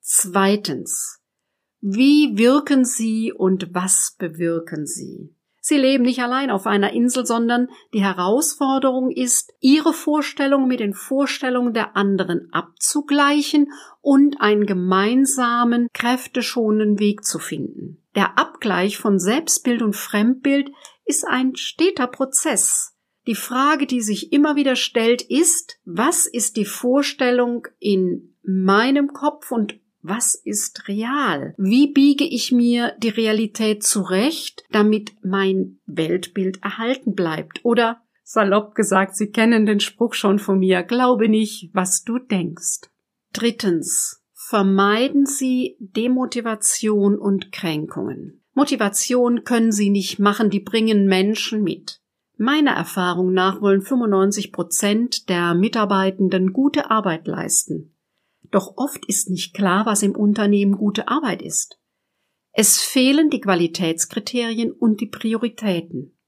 Zweitens. 0.00 1.20
Wie 1.80 2.36
wirken 2.36 2.84
Sie 2.84 3.32
und 3.32 3.72
was 3.72 4.16
bewirken 4.18 4.84
Sie? 4.86 5.34
Sie 5.68 5.76
leben 5.76 6.04
nicht 6.04 6.22
allein 6.22 6.50
auf 6.50 6.66
einer 6.66 6.94
Insel, 6.94 7.26
sondern 7.26 7.68
die 7.92 8.02
Herausforderung 8.02 9.10
ist, 9.10 9.52
Ihre 9.60 9.92
Vorstellungen 9.92 10.66
mit 10.66 10.80
den 10.80 10.94
Vorstellungen 10.94 11.74
der 11.74 11.94
anderen 11.94 12.48
abzugleichen 12.52 13.70
und 14.00 14.40
einen 14.40 14.64
gemeinsamen, 14.64 15.88
kräfteschonenden 15.92 16.98
Weg 17.00 17.22
zu 17.22 17.38
finden. 17.38 18.02
Der 18.14 18.38
Abgleich 18.38 18.96
von 18.96 19.18
Selbstbild 19.18 19.82
und 19.82 19.94
Fremdbild 19.94 20.70
ist 21.04 21.26
ein 21.28 21.54
steter 21.54 22.06
Prozess. 22.06 22.96
Die 23.26 23.34
Frage, 23.34 23.84
die 23.86 24.00
sich 24.00 24.32
immer 24.32 24.56
wieder 24.56 24.74
stellt, 24.74 25.20
ist, 25.20 25.78
was 25.84 26.24
ist 26.24 26.56
die 26.56 26.64
Vorstellung 26.64 27.66
in 27.78 28.34
meinem 28.42 29.08
Kopf 29.08 29.52
und 29.52 29.78
was 30.08 30.34
ist 30.34 30.88
real? 30.88 31.54
Wie 31.58 31.92
biege 31.92 32.24
ich 32.24 32.50
mir 32.50 32.94
die 32.98 33.10
Realität 33.10 33.82
zurecht, 33.82 34.64
damit 34.70 35.12
mein 35.22 35.78
Weltbild 35.86 36.62
erhalten 36.62 37.14
bleibt? 37.14 37.64
Oder 37.64 38.00
salopp 38.24 38.74
gesagt, 38.74 39.16
Sie 39.16 39.30
kennen 39.30 39.66
den 39.66 39.80
Spruch 39.80 40.14
schon 40.14 40.38
von 40.38 40.58
mir, 40.58 40.82
glaube 40.82 41.28
nicht, 41.28 41.70
was 41.72 42.04
du 42.04 42.18
denkst. 42.18 42.88
Drittens. 43.32 44.22
Vermeiden 44.32 45.26
Sie 45.26 45.76
Demotivation 45.78 47.18
und 47.18 47.52
Kränkungen. 47.52 48.42
Motivation 48.54 49.44
können 49.44 49.72
Sie 49.72 49.90
nicht 49.90 50.18
machen, 50.18 50.48
die 50.48 50.60
bringen 50.60 51.06
Menschen 51.06 51.62
mit. 51.62 52.00
Meiner 52.38 52.70
Erfahrung 52.70 53.32
nach 53.32 53.60
wollen 53.60 53.82
95 53.82 54.52
Prozent 54.52 55.28
der 55.28 55.54
Mitarbeitenden 55.54 56.52
gute 56.52 56.90
Arbeit 56.90 57.26
leisten. 57.26 57.94
Doch 58.50 58.74
oft 58.76 59.04
ist 59.06 59.30
nicht 59.30 59.54
klar, 59.54 59.86
was 59.86 60.02
im 60.02 60.16
Unternehmen 60.16 60.76
gute 60.76 61.08
Arbeit 61.08 61.42
ist. 61.42 61.78
Es 62.52 62.80
fehlen 62.80 63.30
die 63.30 63.40
Qualitätskriterien 63.40 64.72
und 64.72 65.00
die 65.00 65.06
Prioritäten. 65.06 66.18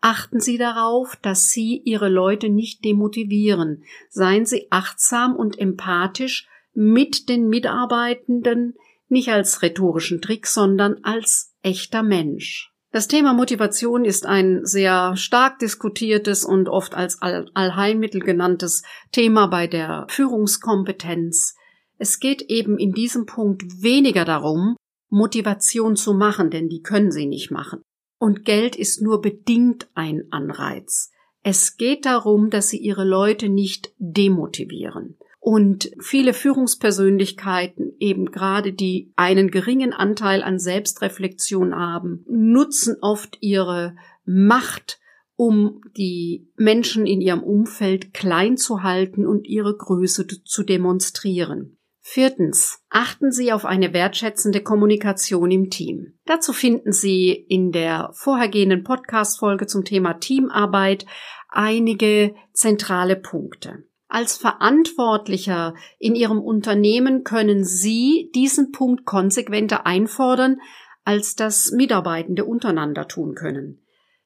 Achten 0.00 0.40
Sie 0.40 0.58
darauf, 0.58 1.16
dass 1.16 1.48
Sie 1.48 1.82
Ihre 1.84 2.08
Leute 2.08 2.48
nicht 2.48 2.84
demotivieren. 2.84 3.82
Seien 4.08 4.46
Sie 4.46 4.68
achtsam 4.70 5.34
und 5.34 5.58
empathisch 5.58 6.46
mit 6.72 7.28
den 7.28 7.48
Mitarbeitenden, 7.48 8.74
nicht 9.08 9.30
als 9.30 9.62
rhetorischen 9.62 10.22
Trick, 10.22 10.46
sondern 10.46 11.02
als 11.02 11.56
echter 11.62 12.02
Mensch. 12.02 12.67
Das 12.90 13.06
Thema 13.06 13.34
Motivation 13.34 14.06
ist 14.06 14.24
ein 14.24 14.64
sehr 14.64 15.14
stark 15.16 15.58
diskutiertes 15.58 16.44
und 16.44 16.70
oft 16.70 16.94
als 16.94 17.20
All 17.20 17.50
Allheilmittel 17.52 18.20
genanntes 18.20 18.82
Thema 19.12 19.46
bei 19.46 19.66
der 19.66 20.06
Führungskompetenz. 20.08 21.54
Es 21.98 22.18
geht 22.18 22.42
eben 22.42 22.78
in 22.78 22.92
diesem 22.92 23.26
Punkt 23.26 23.82
weniger 23.82 24.24
darum, 24.24 24.76
Motivation 25.10 25.96
zu 25.96 26.14
machen, 26.14 26.50
denn 26.50 26.68
die 26.68 26.80
können 26.80 27.10
sie 27.10 27.26
nicht 27.26 27.50
machen. 27.50 27.82
Und 28.18 28.44
Geld 28.44 28.74
ist 28.74 29.02
nur 29.02 29.20
bedingt 29.20 29.88
ein 29.94 30.24
Anreiz. 30.30 31.10
Es 31.42 31.76
geht 31.76 32.06
darum, 32.06 32.48
dass 32.50 32.68
sie 32.68 32.78
ihre 32.78 33.04
Leute 33.04 33.48
nicht 33.48 33.92
demotivieren. 33.98 35.18
Und 35.40 35.90
viele 36.00 36.34
Führungspersönlichkeiten, 36.34 37.94
eben 37.98 38.26
gerade 38.32 38.72
die 38.72 39.12
einen 39.16 39.50
geringen 39.50 39.92
Anteil 39.92 40.42
an 40.42 40.58
Selbstreflexion 40.58 41.74
haben, 41.74 42.24
nutzen 42.28 42.96
oft 43.00 43.38
ihre 43.40 43.96
Macht, 44.24 44.98
um 45.36 45.80
die 45.96 46.50
Menschen 46.56 47.06
in 47.06 47.20
ihrem 47.20 47.42
Umfeld 47.42 48.12
klein 48.12 48.56
zu 48.56 48.82
halten 48.82 49.26
und 49.26 49.46
ihre 49.46 49.76
Größe 49.76 50.26
zu 50.26 50.62
demonstrieren. 50.64 51.78
Viertens. 52.10 52.80
Achten 52.88 53.32
Sie 53.32 53.52
auf 53.52 53.66
eine 53.66 53.92
wertschätzende 53.92 54.62
Kommunikation 54.62 55.50
im 55.50 55.68
Team. 55.68 56.18
Dazu 56.24 56.54
finden 56.54 56.90
Sie 56.90 57.30
in 57.32 57.70
der 57.70 58.10
vorhergehenden 58.14 58.82
Podcast-Folge 58.82 59.66
zum 59.66 59.84
Thema 59.84 60.14
Teamarbeit 60.14 61.04
einige 61.50 62.34
zentrale 62.54 63.14
Punkte. 63.14 63.84
Als 64.08 64.38
Verantwortlicher 64.38 65.74
in 65.98 66.14
Ihrem 66.14 66.40
Unternehmen 66.40 67.24
können 67.24 67.64
Sie 67.64 68.30
diesen 68.34 68.72
Punkt 68.72 69.04
konsequenter 69.04 69.86
einfordern, 69.86 70.60
als 71.04 71.36
das 71.36 71.72
Mitarbeitende 71.72 72.46
untereinander 72.46 73.06
tun 73.06 73.34
können. 73.34 73.82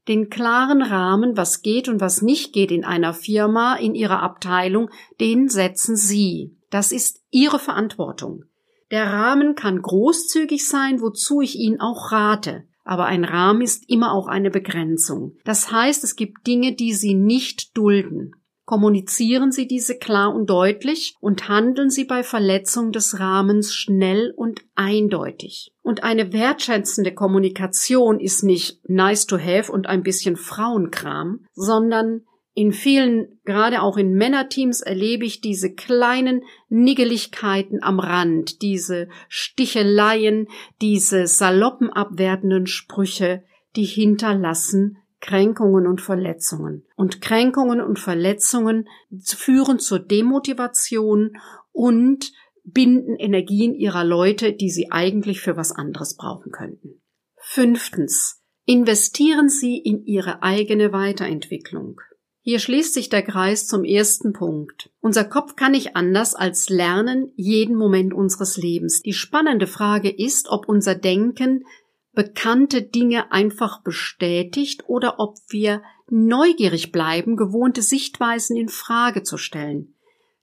Den 0.08 0.30
klaren 0.30 0.82
Rahmen, 0.82 1.36
was 1.36 1.62
geht 1.62 1.88
und 1.88 2.00
was 2.00 2.22
nicht 2.22 2.52
geht 2.52 2.70
in 2.70 2.84
einer 2.84 3.12
Firma, 3.12 3.76
in 3.76 3.94
Ihrer 3.94 4.20
Abteilung, 4.20 4.88
den 5.20 5.48
setzen 5.48 5.96
Sie. 5.96 6.56
Das 6.70 6.90
ist 6.90 7.20
Ihre 7.30 7.58
Verantwortung. 7.58 8.44
Der 8.90 9.12
Rahmen 9.12 9.54
kann 9.54 9.80
großzügig 9.80 10.66
sein, 10.66 11.00
wozu 11.00 11.40
ich 11.40 11.56
Ihnen 11.56 11.80
auch 11.80 12.12
rate. 12.12 12.64
Aber 12.84 13.06
ein 13.06 13.24
Rahmen 13.24 13.62
ist 13.62 13.88
immer 13.88 14.12
auch 14.12 14.26
eine 14.26 14.50
Begrenzung. 14.50 15.36
Das 15.44 15.70
heißt, 15.70 16.02
es 16.02 16.16
gibt 16.16 16.46
Dinge, 16.46 16.74
die 16.74 16.94
Sie 16.94 17.14
nicht 17.14 17.76
dulden. 17.76 18.32
Kommunizieren 18.64 19.50
Sie 19.50 19.66
diese 19.66 19.98
klar 19.98 20.32
und 20.34 20.48
deutlich 20.48 21.16
und 21.20 21.48
handeln 21.48 21.90
Sie 21.90 22.04
bei 22.04 22.22
Verletzung 22.22 22.92
des 22.92 23.18
Rahmens 23.18 23.74
schnell 23.74 24.32
und 24.36 24.62
eindeutig. 24.76 25.72
Und 25.82 26.04
eine 26.04 26.32
wertschätzende 26.32 27.12
Kommunikation 27.12 28.20
ist 28.20 28.44
nicht 28.44 28.80
nice 28.88 29.26
to 29.26 29.38
have 29.38 29.70
und 29.70 29.88
ein 29.88 30.02
bisschen 30.02 30.36
Frauenkram, 30.36 31.44
sondern 31.54 32.22
in 32.54 32.72
vielen, 32.72 33.40
gerade 33.44 33.82
auch 33.82 33.96
in 33.96 34.12
Männerteams, 34.12 34.82
erlebe 34.82 35.24
ich 35.24 35.40
diese 35.40 35.74
kleinen 35.74 36.42
Niggeligkeiten 36.68 37.82
am 37.82 37.98
Rand, 37.98 38.60
diese 38.62 39.08
Sticheleien, 39.28 40.48
diese 40.80 41.26
saloppen 41.26 41.90
abwertenden 41.90 42.66
Sprüche, 42.66 43.42
die 43.74 43.84
hinterlassen 43.84 44.98
Kränkungen 45.22 45.86
und 45.86 46.00
Verletzungen. 46.02 46.84
Und 46.96 47.22
Kränkungen 47.22 47.80
und 47.80 47.98
Verletzungen 47.98 48.88
führen 49.24 49.78
zur 49.78 50.00
Demotivation 50.00 51.38
und 51.70 52.32
binden 52.64 53.16
Energien 53.16 53.74
ihrer 53.74 54.04
Leute, 54.04 54.52
die 54.52 54.68
sie 54.68 54.90
eigentlich 54.90 55.40
für 55.40 55.56
was 55.56 55.72
anderes 55.72 56.16
brauchen 56.16 56.52
könnten. 56.52 57.00
Fünftens. 57.36 58.40
Investieren 58.64 59.48
Sie 59.48 59.78
in 59.78 60.04
Ihre 60.04 60.42
eigene 60.42 60.92
Weiterentwicklung. 60.92 62.00
Hier 62.44 62.58
schließt 62.58 62.92
sich 62.92 63.08
der 63.08 63.22
Kreis 63.22 63.66
zum 63.68 63.84
ersten 63.84 64.32
Punkt. 64.32 64.90
Unser 65.00 65.24
Kopf 65.24 65.54
kann 65.54 65.72
nicht 65.72 65.94
anders 65.94 66.34
als 66.34 66.68
lernen 66.68 67.32
jeden 67.36 67.76
Moment 67.76 68.12
unseres 68.12 68.56
Lebens. 68.56 69.02
Die 69.02 69.12
spannende 69.12 69.68
Frage 69.68 70.10
ist, 70.10 70.48
ob 70.48 70.68
unser 70.68 70.96
Denken 70.96 71.64
bekannte 72.12 72.82
Dinge 72.82 73.32
einfach 73.32 73.82
bestätigt 73.82 74.84
oder 74.88 75.18
ob 75.18 75.36
wir 75.48 75.82
neugierig 76.08 76.92
bleiben, 76.92 77.36
gewohnte 77.36 77.82
Sichtweisen 77.82 78.56
in 78.56 78.68
Frage 78.68 79.22
zu 79.22 79.38
stellen. 79.38 79.94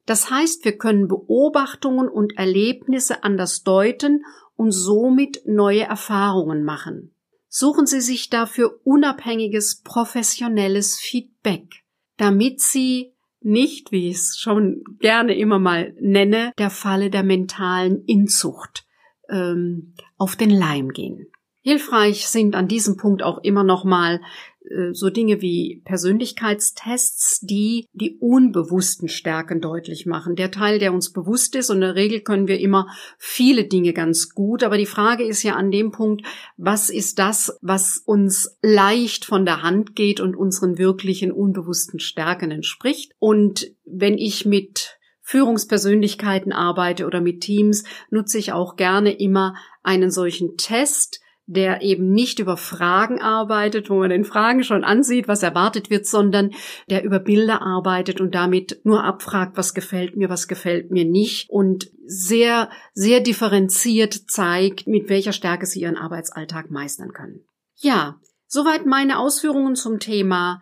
Das 0.05 0.31
heißt, 0.31 0.65
wir 0.65 0.77
können 0.77 1.07
Beobachtungen 1.07 2.09
und 2.09 2.37
Erlebnisse 2.37 3.23
anders 3.23 3.63
deuten 3.63 4.25
und 4.55 4.71
somit 4.71 5.43
neue 5.45 5.83
Erfahrungen 5.83 6.63
machen. 6.63 7.13
Suchen 7.47 7.85
Sie 7.85 8.01
sich 8.01 8.29
dafür 8.29 8.79
unabhängiges 8.83 9.81
professionelles 9.83 10.97
Feedback 10.97 11.83
damit 12.19 12.59
sie 12.59 13.13
nicht, 13.41 13.91
wie 13.91 14.09
ich 14.09 14.17
es 14.17 14.37
schon 14.37 14.83
gerne 14.99 15.35
immer 15.35 15.57
mal 15.57 15.95
nenne, 15.99 16.51
der 16.57 16.69
Falle 16.69 17.09
der 17.09 17.23
mentalen 17.23 18.03
Inzucht 18.05 18.85
ähm, 19.29 19.95
auf 20.17 20.35
den 20.35 20.49
Leim 20.49 20.89
gehen. 20.89 21.27
Hilfreich 21.61 22.27
sind 22.27 22.55
an 22.55 22.67
diesem 22.67 22.95
Punkt 22.97 23.21
auch 23.21 23.39
immer 23.43 23.63
noch 23.63 23.83
mal 23.83 24.21
äh, 24.69 24.93
so 24.93 25.09
Dinge 25.09 25.41
wie 25.41 25.81
Persönlichkeitstests, 25.85 27.41
die 27.41 27.87
die 27.93 28.17
unbewussten 28.19 29.09
Stärken 29.09 29.61
deutlich 29.61 30.05
machen. 30.05 30.35
Der 30.35 30.51
Teil, 30.51 30.79
der 30.79 30.93
uns 30.93 31.11
bewusst 31.11 31.55
ist, 31.55 31.69
und 31.69 31.77
in 31.77 31.81
der 31.81 31.95
Regel 31.95 32.21
können 32.21 32.47
wir 32.47 32.59
immer 32.59 32.87
viele 33.17 33.65
Dinge 33.65 33.93
ganz 33.93 34.29
gut, 34.29 34.63
aber 34.63 34.77
die 34.77 34.85
Frage 34.85 35.23
ist 35.23 35.43
ja 35.43 35.55
an 35.55 35.71
dem 35.71 35.91
Punkt, 35.91 36.25
was 36.57 36.89
ist 36.89 37.19
das, 37.19 37.57
was 37.61 37.97
uns 38.05 38.57
leicht 38.61 39.25
von 39.25 39.45
der 39.45 39.61
Hand 39.61 39.95
geht 39.95 40.19
und 40.19 40.35
unseren 40.35 40.77
wirklichen 40.77 41.31
unbewussten 41.31 41.99
Stärken 41.99 42.51
entspricht? 42.51 43.13
Und 43.19 43.71
wenn 43.85 44.17
ich 44.17 44.45
mit 44.45 44.97
Führungspersönlichkeiten 45.21 46.51
arbeite 46.51 47.05
oder 47.05 47.21
mit 47.21 47.41
Teams, 47.41 47.83
nutze 48.09 48.39
ich 48.39 48.51
auch 48.51 48.77
gerne 48.77 49.11
immer 49.11 49.55
einen 49.83 50.09
solchen 50.09 50.57
Test, 50.57 51.21
der 51.51 51.81
eben 51.81 52.11
nicht 52.11 52.37
über 52.37 52.57
Fragen 52.57 53.19
arbeitet, 53.19 53.89
wo 53.89 53.95
man 53.95 54.11
den 54.11 54.23
Fragen 54.23 54.63
schon 54.63 54.83
ansieht, 54.83 55.27
was 55.27 55.41
erwartet 55.41 55.89
wird, 55.89 56.05
sondern 56.05 56.51
der 56.91 57.03
über 57.03 57.19
Bilder 57.19 57.63
arbeitet 57.63 58.21
und 58.21 58.35
damit 58.35 58.81
nur 58.83 59.03
abfragt, 59.03 59.57
was 59.57 59.73
gefällt 59.73 60.15
mir, 60.15 60.29
was 60.29 60.47
gefällt 60.47 60.91
mir 60.91 61.05
nicht 61.05 61.49
und 61.49 61.89
sehr, 62.05 62.69
sehr 62.93 63.19
differenziert 63.19 64.13
zeigt, 64.13 64.85
mit 64.85 65.09
welcher 65.09 65.33
Stärke 65.33 65.65
sie 65.65 65.81
ihren 65.81 65.97
Arbeitsalltag 65.97 66.69
meistern 66.69 67.13
können. 67.13 67.41
Ja, 67.77 68.19
soweit 68.45 68.85
meine 68.85 69.17
Ausführungen 69.17 69.73
zum 69.73 69.99
Thema 69.99 70.61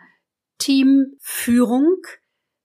Teamführung. 0.58 1.98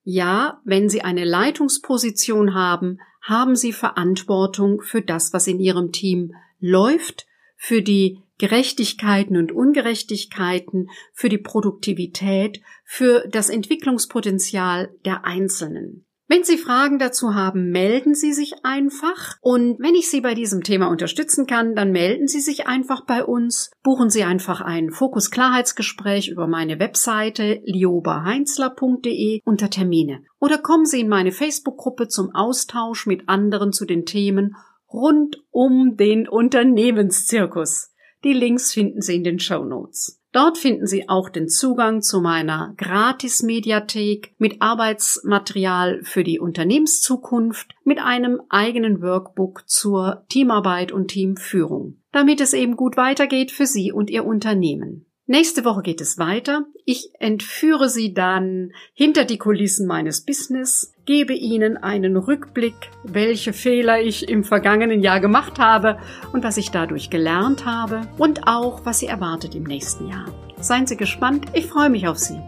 Ja, 0.03 0.61
wenn 0.63 0.87
Sie 0.87 1.01
eine 1.01 1.25
Leitungsposition 1.25 2.53
haben, 2.53 2.99
haben 3.21 3.57
Sie 3.57 3.73
Verantwortung 3.73 4.81
für 4.81 5.01
das, 5.01 5.33
was 5.33 5.47
in 5.47 5.59
Ihrem 5.59 5.91
Team 5.91 6.31
läuft 6.59 7.25
für 7.63 7.81
die 7.81 8.21
Gerechtigkeiten 8.39 9.37
und 9.37 9.53
Ungerechtigkeiten, 9.53 10.89
für 11.13 11.29
die 11.29 11.37
Produktivität, 11.37 12.59
für 12.83 13.25
das 13.29 13.49
Entwicklungspotenzial 13.49 14.93
der 15.05 15.23
Einzelnen. 15.23 16.05
Wenn 16.27 16.43
Sie 16.43 16.57
Fragen 16.57 16.99
dazu 16.99 17.35
haben, 17.35 17.69
melden 17.69 18.15
Sie 18.15 18.33
sich 18.33 18.65
einfach. 18.65 19.37
Und 19.39 19.79
wenn 19.79 19.95
ich 19.95 20.09
Sie 20.09 20.19
bei 20.19 20.33
diesem 20.33 20.63
Thema 20.63 20.87
unterstützen 20.87 21.47
kann, 21.47 21.73
dann 21.73 21.93
melden 21.93 22.27
Sie 22.27 22.41
sich 22.41 22.67
einfach 22.67 23.05
bei 23.05 23.23
uns. 23.23 23.71
Buchen 23.81 24.09
Sie 24.09 24.23
einfach 24.23 24.59
ein 24.59 24.89
Fokus-Klarheitsgespräch 24.91 26.27
über 26.27 26.47
meine 26.47 26.79
Webseite 26.79 27.61
liobaheinzler.de 27.63 29.39
unter 29.45 29.69
Termine. 29.69 30.23
Oder 30.39 30.57
kommen 30.57 30.85
Sie 30.85 30.99
in 30.99 31.07
meine 31.07 31.31
Facebook-Gruppe 31.31 32.09
zum 32.09 32.35
Austausch 32.35 33.05
mit 33.05 33.29
anderen 33.29 33.71
zu 33.71 33.85
den 33.85 34.05
Themen 34.05 34.57
rund 34.93 35.43
um 35.51 35.97
den 35.97 36.27
Unternehmenszirkus. 36.27 37.91
Die 38.23 38.33
Links 38.33 38.71
finden 38.71 39.01
Sie 39.01 39.15
in 39.15 39.23
den 39.23 39.39
Show 39.39 39.65
Notes. 39.65 40.21
Dort 40.31 40.57
finden 40.57 40.87
Sie 40.87 41.09
auch 41.09 41.29
den 41.29 41.47
Zugang 41.47 42.01
zu 42.01 42.19
meiner 42.19 42.73
Gratis-Mediathek 42.77 44.33
mit 44.39 44.61
Arbeitsmaterial 44.61 46.01
für 46.03 46.23
die 46.23 46.39
Unternehmenszukunft 46.39 47.75
mit 47.83 47.99
einem 47.99 48.41
eigenen 48.49 49.01
Workbook 49.01 49.63
zur 49.67 50.25
Teamarbeit 50.29 50.91
und 50.91 51.09
Teamführung, 51.09 52.01
damit 52.11 52.41
es 52.41 52.53
eben 52.53 52.75
gut 52.75 52.97
weitergeht 52.97 53.51
für 53.51 53.67
Sie 53.67 53.91
und 53.91 54.09
Ihr 54.09 54.25
Unternehmen. 54.25 55.05
Nächste 55.25 55.63
Woche 55.63 55.83
geht 55.83 56.01
es 56.01 56.17
weiter. 56.17 56.65
Ich 56.85 57.11
entführe 57.19 57.87
Sie 57.87 58.13
dann 58.13 58.71
hinter 58.93 59.23
die 59.23 59.37
Kulissen 59.37 59.87
meines 59.87 60.25
Business, 60.25 60.93
gebe 61.05 61.33
Ihnen 61.33 61.77
einen 61.77 62.17
Rückblick, 62.17 62.75
welche 63.03 63.53
Fehler 63.53 64.01
ich 64.01 64.27
im 64.27 64.43
vergangenen 64.43 64.99
Jahr 64.99 65.21
gemacht 65.21 65.59
habe 65.59 65.97
und 66.33 66.43
was 66.43 66.57
ich 66.57 66.71
dadurch 66.71 67.09
gelernt 67.09 67.65
habe 67.65 68.01
und 68.17 68.47
auch, 68.49 68.85
was 68.85 68.99
Sie 68.99 69.07
erwartet 69.07 69.55
im 69.55 69.63
nächsten 69.63 70.09
Jahr. 70.09 70.25
Seien 70.59 70.87
Sie 70.87 70.97
gespannt, 70.97 71.45
ich 71.53 71.67
freue 71.67 71.89
mich 71.89 72.05
auf 72.05 72.17
Sie. 72.17 72.41